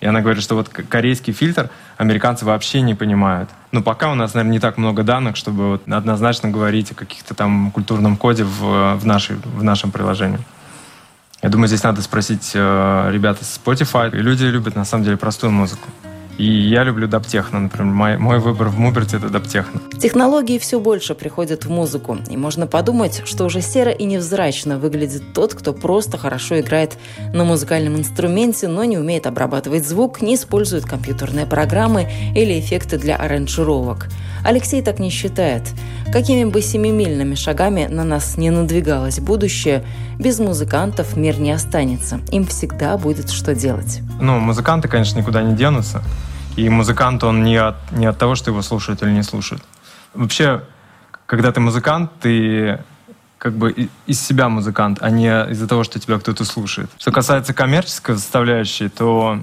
И 0.00 0.06
она 0.06 0.20
говорит, 0.20 0.42
что 0.42 0.54
вот 0.54 0.68
корейский 0.68 1.32
фильтр 1.32 1.70
американцы 1.96 2.44
вообще 2.44 2.82
не 2.82 2.94
понимают. 2.94 3.50
Но 3.72 3.82
пока 3.82 4.12
у 4.12 4.14
нас, 4.14 4.34
наверное, 4.34 4.52
не 4.52 4.60
так 4.60 4.78
много 4.78 5.02
данных, 5.02 5.36
чтобы 5.36 5.70
вот 5.70 5.88
однозначно 5.88 6.50
говорить 6.50 6.92
о 6.92 6.94
каких-то 6.94 7.34
там 7.34 7.72
культурном 7.72 8.16
коде 8.16 8.44
в, 8.44 8.96
в, 8.96 9.06
нашей, 9.06 9.36
в 9.44 9.64
нашем 9.64 9.90
приложении. 9.90 10.38
Я 11.42 11.48
думаю, 11.48 11.68
здесь 11.68 11.82
надо 11.82 12.02
спросить 12.02 12.52
э, 12.54 13.10
ребят 13.12 13.40
из 13.42 13.60
Spotify. 13.64 14.10
И 14.16 14.22
люди 14.22 14.44
любят, 14.44 14.76
на 14.76 14.84
самом 14.84 15.04
деле, 15.04 15.16
простую 15.16 15.52
музыку. 15.52 15.88
И 16.38 16.44
я 16.44 16.84
люблю 16.84 17.08
даптехно, 17.08 17.58
например. 17.58 17.92
Мой, 17.92 18.16
мой 18.16 18.38
выбор 18.38 18.68
в 18.68 18.78
Муберте— 18.78 19.16
это 19.18 19.28
даптехно. 19.28 19.80
Технологии 20.00 20.58
все 20.58 20.78
больше 20.78 21.16
приходят 21.16 21.64
в 21.64 21.70
музыку. 21.70 22.16
И 22.30 22.36
можно 22.36 22.68
подумать, 22.68 23.22
что 23.24 23.44
уже 23.44 23.60
серо 23.60 23.90
и 23.90 24.04
невзрачно 24.04 24.78
выглядит 24.78 25.22
тот, 25.34 25.54
кто 25.54 25.72
просто 25.72 26.16
хорошо 26.16 26.60
играет 26.60 26.96
на 27.34 27.42
музыкальном 27.42 27.96
инструменте, 27.96 28.68
но 28.68 28.84
не 28.84 28.96
умеет 28.96 29.26
обрабатывать 29.26 29.86
звук, 29.86 30.22
не 30.22 30.36
использует 30.36 30.84
компьютерные 30.84 31.46
программы 31.46 32.08
или 32.36 32.60
эффекты 32.60 32.98
для 32.98 33.16
аранжировок. 33.16 34.06
Алексей 34.44 34.82
так 34.82 34.98
не 34.98 35.10
считает. 35.10 35.62
Какими 36.12 36.44
бы 36.44 36.62
семимильными 36.62 37.34
шагами 37.34 37.86
на 37.86 38.04
нас 38.04 38.36
не 38.36 38.50
надвигалось 38.50 39.20
будущее, 39.20 39.84
без 40.18 40.38
музыкантов 40.38 41.16
мир 41.16 41.38
не 41.38 41.52
останется. 41.52 42.20
Им 42.30 42.46
всегда 42.46 42.96
будет 42.96 43.30
что 43.30 43.54
делать. 43.54 44.00
Ну, 44.20 44.38
музыканты, 44.38 44.88
конечно, 44.88 45.18
никуда 45.18 45.42
не 45.42 45.54
денутся. 45.54 46.02
И 46.56 46.68
музыкант, 46.68 47.22
он 47.24 47.44
не 47.44 47.56
от, 47.56 47.76
не 47.92 48.06
от 48.06 48.18
того, 48.18 48.34
что 48.34 48.50
его 48.50 48.62
слушают 48.62 49.02
или 49.02 49.10
не 49.10 49.22
слушают. 49.22 49.62
Вообще, 50.14 50.62
когда 51.26 51.52
ты 51.52 51.60
музыкант, 51.60 52.10
ты 52.20 52.80
как 53.38 53.54
бы 53.56 53.88
из 54.06 54.20
себя 54.20 54.48
музыкант, 54.48 54.98
а 55.00 55.10
не 55.10 55.28
из-за 55.50 55.68
того, 55.68 55.84
что 55.84 56.00
тебя 56.00 56.18
кто-то 56.18 56.44
слушает. 56.44 56.90
Что 56.98 57.12
касается 57.12 57.54
коммерческой 57.54 58.16
составляющей, 58.16 58.88
то 58.88 59.38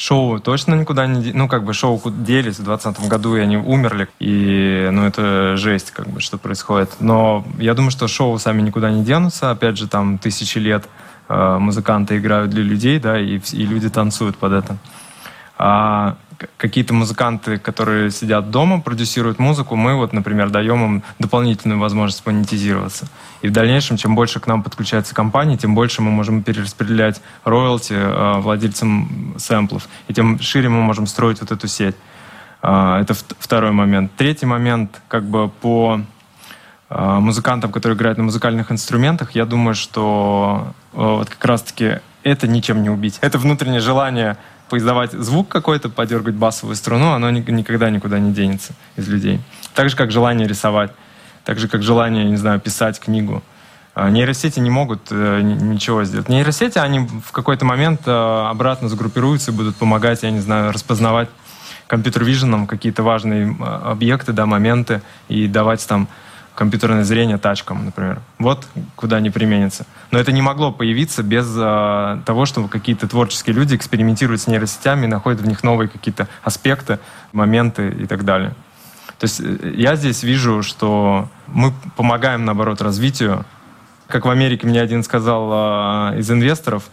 шоу 0.00 0.40
точно 0.40 0.74
никуда 0.74 1.06
не... 1.06 1.32
Ну, 1.32 1.46
как 1.46 1.64
бы 1.64 1.74
шоу 1.74 2.00
делись 2.06 2.58
в 2.58 2.64
2020 2.64 3.08
году, 3.08 3.36
и 3.36 3.40
они 3.40 3.58
умерли. 3.58 4.08
И, 4.18 4.88
ну, 4.90 5.04
это 5.04 5.56
жесть, 5.56 5.90
как 5.90 6.08
бы, 6.08 6.20
что 6.20 6.38
происходит. 6.38 6.90
Но 7.00 7.44
я 7.58 7.74
думаю, 7.74 7.90
что 7.90 8.08
шоу 8.08 8.38
сами 8.38 8.62
никуда 8.62 8.90
не 8.90 9.04
денутся. 9.04 9.50
Опять 9.50 9.76
же, 9.76 9.86
там 9.86 10.16
тысячи 10.18 10.56
лет 10.56 10.84
э, 11.28 11.58
музыканты 11.58 12.16
играют 12.16 12.50
для 12.50 12.62
людей, 12.62 12.98
да, 12.98 13.20
и, 13.20 13.40
и 13.52 13.66
люди 13.66 13.90
танцуют 13.90 14.38
под 14.38 14.52
это. 14.52 14.76
А 15.58 16.16
какие-то 16.56 16.94
музыканты, 16.94 17.58
которые 17.58 18.10
сидят 18.10 18.50
дома, 18.50 18.80
продюсируют 18.80 19.38
музыку, 19.38 19.76
мы 19.76 19.94
вот, 19.94 20.12
например, 20.12 20.50
даем 20.50 20.84
им 20.84 21.02
дополнительную 21.18 21.78
возможность 21.78 22.24
монетизироваться. 22.26 23.08
И 23.42 23.48
в 23.48 23.52
дальнейшем, 23.52 23.96
чем 23.96 24.14
больше 24.14 24.40
к 24.40 24.46
нам 24.46 24.62
подключается 24.62 25.14
компания, 25.14 25.56
тем 25.56 25.74
больше 25.74 26.02
мы 26.02 26.10
можем 26.10 26.42
перераспределять 26.42 27.20
роялти 27.44 27.94
э, 27.94 28.40
владельцам 28.40 29.34
сэмплов, 29.38 29.88
и 30.08 30.14
тем 30.14 30.40
шире 30.40 30.68
мы 30.68 30.82
можем 30.82 31.06
строить 31.06 31.40
вот 31.40 31.50
эту 31.50 31.68
сеть. 31.68 31.96
Э, 32.62 32.98
это 33.00 33.14
второй 33.14 33.72
момент. 33.72 34.12
Третий 34.16 34.46
момент, 34.46 35.00
как 35.08 35.24
бы 35.24 35.48
по 35.48 36.00
э, 36.88 37.18
музыкантам, 37.20 37.72
которые 37.72 37.96
играют 37.96 38.18
на 38.18 38.24
музыкальных 38.24 38.70
инструментах, 38.70 39.32
я 39.32 39.44
думаю, 39.44 39.74
что 39.74 40.72
э, 40.92 40.96
вот 40.96 41.28
как 41.28 41.44
раз-таки 41.44 42.00
это 42.22 42.46
ничем 42.46 42.82
не 42.82 42.90
убить. 42.90 43.18
Это 43.22 43.38
внутреннее 43.38 43.80
желание 43.80 44.36
поиздавать 44.70 45.12
звук 45.12 45.48
какой-то, 45.48 45.90
подергать 45.90 46.34
басовую 46.34 46.76
струну, 46.76 47.12
оно 47.12 47.30
никогда 47.30 47.90
никуда 47.90 48.18
не 48.18 48.32
денется 48.32 48.72
из 48.96 49.08
людей. 49.08 49.40
Так 49.74 49.90
же, 49.90 49.96
как 49.96 50.10
желание 50.10 50.48
рисовать, 50.48 50.92
так 51.44 51.58
же, 51.58 51.68
как 51.68 51.82
желание, 51.82 52.24
не 52.24 52.36
знаю, 52.36 52.60
писать 52.60 52.98
книгу. 52.98 53.42
А, 53.94 54.08
нейросети 54.08 54.60
не 54.60 54.70
могут 54.70 55.08
э, 55.10 55.40
ничего 55.42 56.04
сделать. 56.04 56.28
Нейросети, 56.28 56.78
они 56.78 57.00
в 57.00 57.32
какой-то 57.32 57.64
момент 57.64 58.02
э, 58.06 58.10
обратно 58.48 58.88
сгруппируются 58.88 59.50
и 59.50 59.54
будут 59.54 59.76
помогать, 59.76 60.22
я 60.22 60.30
не 60.30 60.40
знаю, 60.40 60.72
распознавать 60.72 61.28
компьютер-виженом 61.88 62.68
какие-то 62.68 63.02
важные 63.02 63.56
объекты, 63.60 64.32
да, 64.32 64.46
моменты 64.46 65.02
и 65.28 65.48
давать 65.48 65.84
там 65.86 66.06
компьютерное 66.60 67.04
зрение 67.04 67.38
тачкам, 67.38 67.86
например. 67.86 68.20
Вот 68.38 68.66
куда 68.94 69.16
они 69.16 69.30
применятся. 69.30 69.86
Но 70.10 70.18
это 70.18 70.30
не 70.30 70.42
могло 70.42 70.70
появиться 70.70 71.22
без 71.22 71.46
а, 71.56 72.20
того, 72.26 72.44
что 72.44 72.68
какие-то 72.68 73.08
творческие 73.08 73.56
люди 73.56 73.74
экспериментируют 73.74 74.42
с 74.42 74.46
нейросетями 74.46 75.06
и 75.06 75.08
находят 75.08 75.40
в 75.40 75.46
них 75.46 75.64
новые 75.64 75.88
какие-то 75.88 76.28
аспекты, 76.42 76.98
моменты 77.32 77.88
и 77.88 78.04
так 78.04 78.26
далее. 78.26 78.50
То 79.18 79.24
есть 79.24 79.40
э, 79.40 79.72
я 79.74 79.96
здесь 79.96 80.22
вижу, 80.22 80.62
что 80.62 81.30
мы 81.46 81.72
помогаем, 81.96 82.44
наоборот, 82.44 82.82
развитию. 82.82 83.46
Как 84.06 84.26
в 84.26 84.28
Америке 84.28 84.66
мне 84.66 84.82
один 84.82 85.02
сказал 85.02 85.48
а, 85.50 86.14
из 86.18 86.30
инвесторов, 86.30 86.90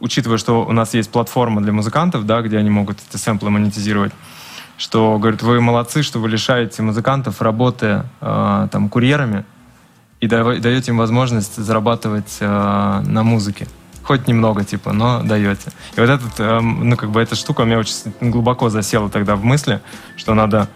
учитывая, 0.00 0.38
что 0.38 0.64
у 0.64 0.72
нас 0.72 0.94
есть 0.94 1.10
платформа 1.10 1.60
для 1.60 1.74
музыкантов, 1.74 2.24
да, 2.24 2.40
где 2.40 2.56
они 2.56 2.70
могут 2.70 3.00
эти 3.06 3.20
сэмплы 3.20 3.50
монетизировать, 3.50 4.14
что, 4.76 5.18
говорит, 5.18 5.42
вы 5.42 5.60
молодцы, 5.60 6.02
что 6.02 6.18
вы 6.18 6.28
лишаете 6.28 6.82
музыкантов 6.82 7.40
работы 7.40 8.02
э, 8.20 8.68
там, 8.70 8.88
курьерами 8.88 9.44
и 10.20 10.26
даете 10.26 10.90
им 10.90 10.98
возможность 10.98 11.56
зарабатывать 11.56 12.38
э, 12.40 12.46
на 12.46 13.22
музыке. 13.22 13.68
Хоть 14.02 14.28
немного, 14.28 14.64
типа, 14.64 14.92
но 14.92 15.22
даете. 15.22 15.70
И 15.96 16.00
вот 16.00 16.10
этот, 16.10 16.38
э, 16.38 16.60
ну, 16.60 16.96
как 16.96 17.10
бы 17.10 17.20
эта 17.20 17.34
штука 17.34 17.62
у 17.62 17.64
меня 17.64 17.78
очень 17.78 18.12
глубоко 18.20 18.68
засела 18.68 19.08
тогда 19.08 19.36
в 19.36 19.44
мысли, 19.44 19.80
что 20.16 20.34
надо 20.34 20.68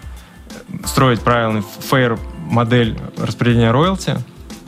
строить 0.84 1.20
правильный 1.20 1.62
фейр 1.80 2.18
модель 2.38 2.98
распределения 3.18 3.70
роялти 3.70 4.18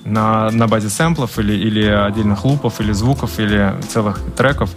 на, 0.04 0.50
на 0.50 0.66
базе 0.66 0.88
сэмплов 0.88 1.38
или, 1.38 1.52
или 1.52 1.84
отдельных 1.84 2.44
лупов, 2.44 2.80
или 2.80 2.92
звуков, 2.92 3.38
или 3.38 3.74
целых 3.88 4.20
треков, 4.36 4.70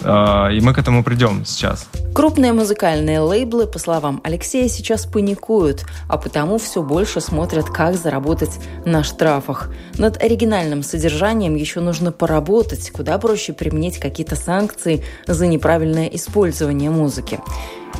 и 0.00 0.60
мы 0.60 0.72
к 0.74 0.78
этому 0.78 1.02
придем 1.02 1.44
сейчас. 1.44 1.88
Крупные 2.14 2.52
музыкальные 2.52 3.20
лейблы, 3.20 3.66
по 3.66 3.78
словам 3.78 4.20
Алексея, 4.24 4.68
сейчас 4.68 5.06
паникуют, 5.06 5.84
а 6.08 6.18
потому 6.18 6.58
все 6.58 6.82
больше 6.82 7.20
смотрят, 7.20 7.66
как 7.66 7.96
заработать 7.96 8.58
на 8.84 9.04
штрафах. 9.04 9.70
Над 9.98 10.22
оригинальным 10.22 10.82
содержанием 10.82 11.54
еще 11.54 11.80
нужно 11.80 12.10
поработать, 12.12 12.90
куда 12.90 13.18
проще 13.18 13.52
применить 13.52 13.98
какие-то 13.98 14.36
санкции 14.36 15.04
за 15.26 15.46
неправильное 15.46 16.06
использование 16.06 16.90
музыки. 16.90 17.40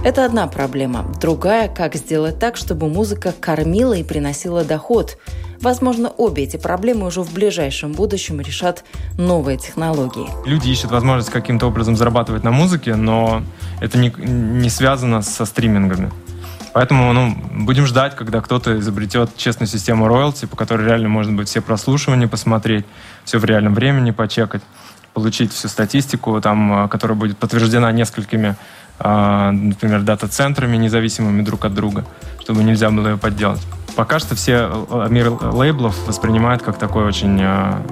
Это 0.05 0.25
одна 0.25 0.47
проблема. 0.47 1.05
Другая– 1.21 1.69
как 1.75 1.97
сделать 1.97 2.39
так, 2.39 2.57
чтобы 2.57 2.89
музыка 2.89 3.35
кормила 3.39 3.95
и 3.95 4.05
приносила 4.05 4.65
доход. 4.65 5.19
Возможно, 5.61 6.09
обе 6.11 6.45
эти 6.45 6.57
проблемы 6.57 7.07
уже 7.07 7.23
в 7.23 7.33
ближайшем 7.33 7.93
будущем 7.93 8.41
решат 8.41 8.85
новые 9.17 9.59
технологии. 9.59 10.29
Люди 10.47 10.69
ищут 10.69 10.91
возможность 10.93 11.31
каким-то 11.31 11.67
образом 11.67 11.97
зарабатывать 11.97 12.45
на 12.45 12.53
музыке, 12.53 12.95
но 12.95 13.43
это 13.81 13.99
не, 13.99 14.13
не 14.19 14.71
связано 14.71 15.23
со 15.23 15.45
стримингами. 15.45 16.13
Поэтому 16.75 17.13
ну, 17.13 17.37
будем 17.65 17.87
ждать, 17.87 18.15
когда 18.15 18.41
кто-то 18.41 18.79
изобретет 18.79 19.37
честную 19.37 19.69
систему 19.69 20.07
роялти, 20.07 20.47
по 20.47 20.57
которой 20.57 20.87
реально 20.87 21.09
можно 21.09 21.33
будет 21.33 21.49
все 21.49 21.61
прослушивания 21.61 22.29
посмотреть, 22.29 22.85
все 23.25 23.39
в 23.39 23.45
реальном 23.45 23.75
времени 23.75 24.13
почекать, 24.13 24.63
получить 25.13 25.53
всю 25.53 25.67
статистику, 25.67 26.41
там, 26.41 26.89
которая 26.89 27.19
будет 27.19 27.37
подтверждена 27.39 27.91
несколькими 27.91 28.57
а, 29.01 29.53
например, 29.53 30.03
дата-центрами, 30.03 30.77
независимыми 30.77 31.43
друг 31.43 31.65
от 31.65 31.75
друга, 31.75 32.05
чтобы 32.41 32.63
нельзя 32.63 32.91
было 32.91 33.09
ее 33.09 33.17
подделать. 33.17 33.61
Пока 33.99 34.21
что 34.21 34.37
все 34.37 34.71
э, 34.91 35.09
мир 35.11 35.33
лейблов 35.43 36.07
воспринимают 36.07 36.63
как 36.63 36.79
такой 36.79 37.03
очень 37.03 37.37
э, 37.41 37.83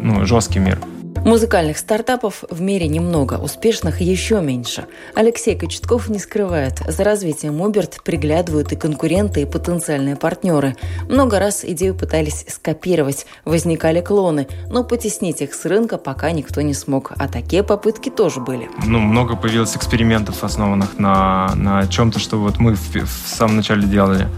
ну, 0.00 0.24
жесткий 0.24 0.60
мир. 0.60 0.78
Музыкальных 1.24 1.78
стартапов 1.78 2.44
в 2.48 2.60
мире 2.60 2.86
немного, 2.86 3.34
успешных 3.34 4.00
еще 4.00 4.40
меньше. 4.40 4.86
Алексей 5.16 5.58
Кочетков 5.58 6.08
не 6.08 6.20
скрывает, 6.20 6.78
за 6.86 7.02
развитием 7.02 7.60
Уберт 7.60 8.04
приглядывают 8.04 8.70
и 8.70 8.76
конкуренты, 8.76 9.42
и 9.42 9.46
потенциальные 9.46 10.14
партнеры. 10.14 10.76
Много 11.08 11.40
раз 11.40 11.64
идею 11.64 11.96
пытались 11.96 12.46
скопировать, 12.48 13.26
возникали 13.44 14.00
клоны, 14.00 14.46
но 14.70 14.84
потеснить 14.84 15.42
их 15.42 15.54
с 15.54 15.64
рынка 15.64 15.98
пока 15.98 16.30
никто 16.30 16.60
не 16.60 16.72
смог, 16.72 17.10
а 17.16 17.26
такие 17.26 17.64
попытки 17.64 18.10
тоже 18.10 18.38
были. 18.38 18.70
Ну, 18.86 19.00
много 19.00 19.34
появилось 19.34 19.76
экспериментов, 19.76 20.44
основанных 20.44 21.00
на, 21.00 21.52
на 21.56 21.88
чем-то, 21.88 22.20
что 22.20 22.38
вот 22.38 22.60
мы 22.60 22.76
в, 22.76 22.94
в 22.94 23.28
самом 23.28 23.56
начале 23.56 23.88
делали. 23.88 24.28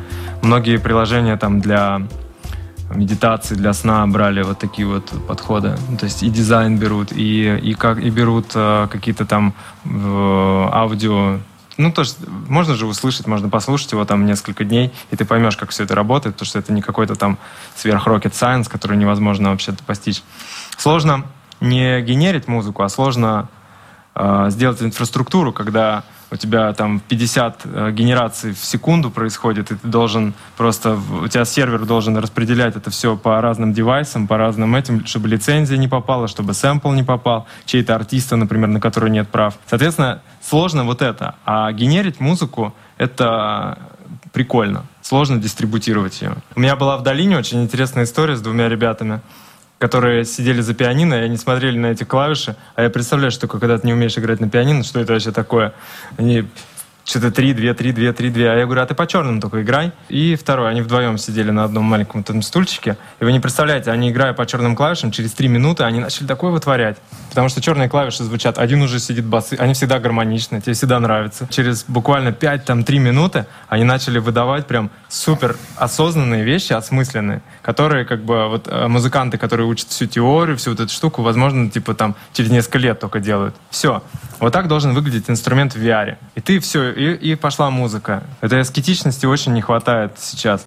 Многие 0.42 0.78
приложения 0.78 1.36
там 1.36 1.60
для 1.60 2.02
медитации 2.94 3.54
для 3.54 3.72
сна 3.72 4.06
брали 4.06 4.42
вот 4.42 4.58
такие 4.58 4.86
вот 4.86 5.12
подходы. 5.26 5.76
Ну, 5.88 5.96
то 5.96 6.06
есть 6.06 6.22
и 6.22 6.30
дизайн 6.30 6.76
берут, 6.76 7.12
и, 7.12 7.56
и, 7.56 7.74
как, 7.74 7.98
и 7.98 8.10
берут 8.10 8.46
э, 8.54 8.88
какие-то 8.90 9.24
там 9.26 9.54
э, 9.84 10.68
аудио. 10.72 11.38
Ну, 11.76 11.92
то 11.92 12.02
есть 12.02 12.18
можно 12.48 12.74
же 12.74 12.86
услышать, 12.86 13.26
можно 13.26 13.48
послушать 13.48 13.92
его 13.92 14.04
там 14.04 14.26
несколько 14.26 14.64
дней, 14.64 14.92
и 15.10 15.16
ты 15.16 15.24
поймешь, 15.24 15.56
как 15.56 15.70
все 15.70 15.84
это 15.84 15.94
работает, 15.94 16.34
потому 16.34 16.46
что 16.46 16.58
это 16.58 16.72
не 16.72 16.82
какой-то 16.82 17.14
там 17.14 17.38
сверх 17.76 18.06
rocket 18.06 18.32
science, 18.32 18.68
который 18.68 18.96
невозможно 18.96 19.50
вообще 19.50 19.72
постичь. 19.86 20.22
Сложно 20.76 21.24
не 21.60 22.00
генерить 22.02 22.48
музыку, 22.48 22.82
а 22.82 22.88
сложно 22.88 23.48
э, 24.14 24.46
сделать 24.50 24.82
инфраструктуру, 24.82 25.52
когда 25.52 26.04
у 26.30 26.36
тебя 26.36 26.72
там 26.72 27.00
50 27.00 27.60
э, 27.64 27.90
генераций 27.92 28.52
в 28.52 28.64
секунду 28.64 29.10
происходит, 29.10 29.72
и 29.72 29.76
ты 29.76 29.88
должен 29.88 30.34
просто, 30.56 30.98
у 31.22 31.28
тебя 31.28 31.44
сервер 31.44 31.84
должен 31.84 32.16
распределять 32.16 32.76
это 32.76 32.90
все 32.90 33.16
по 33.16 33.40
разным 33.40 33.72
девайсам, 33.72 34.26
по 34.26 34.36
разным 34.36 34.76
этим, 34.76 35.04
чтобы 35.06 35.28
лицензия 35.28 35.76
не 35.76 35.88
попала, 35.88 36.28
чтобы 36.28 36.54
сэмпл 36.54 36.92
не 36.92 37.02
попал, 37.02 37.46
чей-то 37.64 37.94
артиста, 37.94 38.36
например, 38.36 38.68
на 38.68 38.80
который 38.80 39.10
нет 39.10 39.28
прав. 39.28 39.54
Соответственно, 39.66 40.22
сложно 40.40 40.84
вот 40.84 41.02
это. 41.02 41.34
А 41.44 41.72
генерить 41.72 42.20
музыку— 42.20 42.74
это 42.98 43.78
прикольно. 44.32 44.84
Сложно 45.02 45.38
дистрибутировать 45.38 46.22
ее. 46.22 46.34
У 46.54 46.60
меня 46.60 46.76
была 46.76 46.96
в 46.96 47.02
долине 47.02 47.38
очень 47.38 47.62
интересная 47.62 48.04
история 48.04 48.36
с 48.36 48.40
двумя 48.40 48.68
ребятами 48.68 49.20
которые 49.80 50.26
сидели 50.26 50.60
за 50.60 50.74
пианино, 50.74 51.14
и 51.14 51.22
они 51.22 51.38
смотрели 51.38 51.78
на 51.78 51.86
эти 51.86 52.04
клавиши. 52.04 52.54
А 52.74 52.82
я 52.82 52.90
представляю, 52.90 53.30
что 53.30 53.48
когда 53.48 53.78
ты 53.78 53.86
не 53.86 53.94
умеешь 53.94 54.16
играть 54.18 54.38
на 54.38 54.48
пианино, 54.48 54.84
что 54.84 55.00
это 55.00 55.14
вообще 55.14 55.32
такое? 55.32 55.72
Они 56.18 56.46
что-то 57.04 57.30
3, 57.30 57.54
2, 57.54 57.74
3, 57.74 57.92
2, 57.92 58.12
3, 58.12 58.30
2. 58.30 58.42
А 58.42 58.56
я 58.56 58.64
говорю, 58.66 58.82
а 58.82 58.86
ты 58.86 58.94
по 58.94 59.06
черным 59.06 59.40
только 59.40 59.62
играй. 59.62 59.92
И 60.08 60.36
второй, 60.36 60.70
они 60.70 60.82
вдвоем 60.82 61.18
сидели 61.18 61.50
на 61.50 61.64
одном 61.64 61.84
маленьком 61.84 62.22
там 62.22 62.42
стульчике. 62.42 62.96
И 63.20 63.24
вы 63.24 63.32
не 63.32 63.40
представляете, 63.40 63.90
они 63.90 64.10
играя 64.10 64.32
по 64.32 64.46
черным 64.46 64.76
клавишам, 64.76 65.10
через 65.10 65.32
3 65.32 65.48
минуты 65.48 65.84
они 65.84 66.00
начали 66.00 66.26
такое 66.26 66.50
вытворять. 66.50 66.96
Потому 67.28 67.48
что 67.48 67.60
черные 67.60 67.88
клавиши 67.88 68.24
звучат, 68.24 68.58
один 68.58 68.82
уже 68.82 68.98
сидит 68.98 69.24
басы, 69.24 69.56
они 69.58 69.74
всегда 69.74 69.98
гармоничны, 69.98 70.60
тебе 70.60 70.74
всегда 70.74 70.98
нравятся. 71.00 71.46
Через 71.50 71.84
буквально 71.86 72.30
5-3 72.30 72.98
минуты 72.98 73.46
они 73.68 73.84
начали 73.84 74.18
выдавать 74.18 74.66
прям 74.66 74.90
супер 75.08 75.56
осознанные 75.76 76.44
вещи, 76.44 76.72
осмысленные, 76.72 77.42
которые 77.62 78.04
как 78.04 78.24
бы 78.24 78.48
вот 78.48 78.68
э, 78.68 78.88
музыканты, 78.88 79.38
которые 79.38 79.66
учат 79.66 79.88
всю 79.88 80.06
теорию, 80.06 80.56
всю 80.56 80.70
вот 80.70 80.80
эту 80.80 80.92
штуку, 80.92 81.22
возможно, 81.22 81.70
типа 81.70 81.94
там 81.94 82.16
через 82.32 82.50
несколько 82.50 82.78
лет 82.78 83.00
только 83.00 83.20
делают. 83.20 83.54
Все. 83.70 84.02
Вот 84.40 84.52
так 84.52 84.68
должен 84.68 84.94
выглядеть 84.94 85.28
инструмент 85.28 85.74
в 85.74 85.78
VR. 85.78 86.16
И 86.34 86.40
ты 86.40 86.60
все, 86.60 86.89
и, 86.90 87.14
и 87.14 87.34
пошла 87.34 87.70
музыка. 87.70 88.22
Этой 88.40 88.60
аскетичности 88.60 89.26
очень 89.26 89.52
не 89.52 89.60
хватает 89.60 90.12
сейчас. 90.18 90.66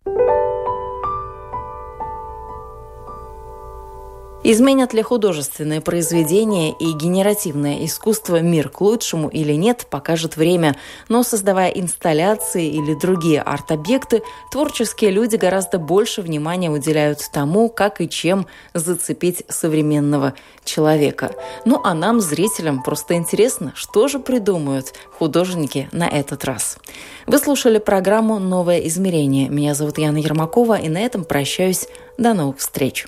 Изменят 4.45 4.93
ли 4.93 5.01
художественное 5.01 5.79
произведение 5.79 6.73
и 6.77 6.91
генеративное 6.91 7.85
искусство 7.85 8.41
мир 8.41 8.67
к 8.67 8.81
лучшему 8.81 9.29
или 9.29 9.53
нет, 9.53 9.87
покажет 9.89 10.35
время. 10.35 10.75
Но 11.07 11.23
создавая 11.23 11.69
инсталляции 11.69 12.67
или 12.67 12.93
другие 12.93 13.41
арт-объекты, 13.41 14.21
творческие 14.51 15.11
люди 15.11 15.37
гораздо 15.37 15.79
больше 15.79 16.21
внимания 16.21 16.69
уделяют 16.69 17.19
тому, 17.31 17.69
как 17.69 18.01
и 18.01 18.09
чем 18.09 18.45
зацепить 18.73 19.45
современного 19.47 20.33
человека. 20.65 21.31
Ну 21.63 21.79
а 21.81 21.93
нам, 21.93 22.19
зрителям, 22.19 22.83
просто 22.83 23.13
интересно, 23.13 23.71
что 23.75 24.09
же 24.09 24.19
придумают 24.19 24.93
художники 25.17 25.87
на 25.93 26.07
этот 26.07 26.43
раз. 26.43 26.79
Вы 27.27 27.37
слушали 27.37 27.77
программу 27.77 28.39
«Новое 28.39 28.79
измерение». 28.87 29.47
Меня 29.47 29.73
зовут 29.73 29.97
Яна 29.99 30.17
Ермакова, 30.17 30.79
и 30.79 30.89
на 30.89 30.97
этом 30.97 31.23
прощаюсь. 31.23 31.87
До 32.17 32.33
новых 32.33 32.59
встреч. 32.59 33.07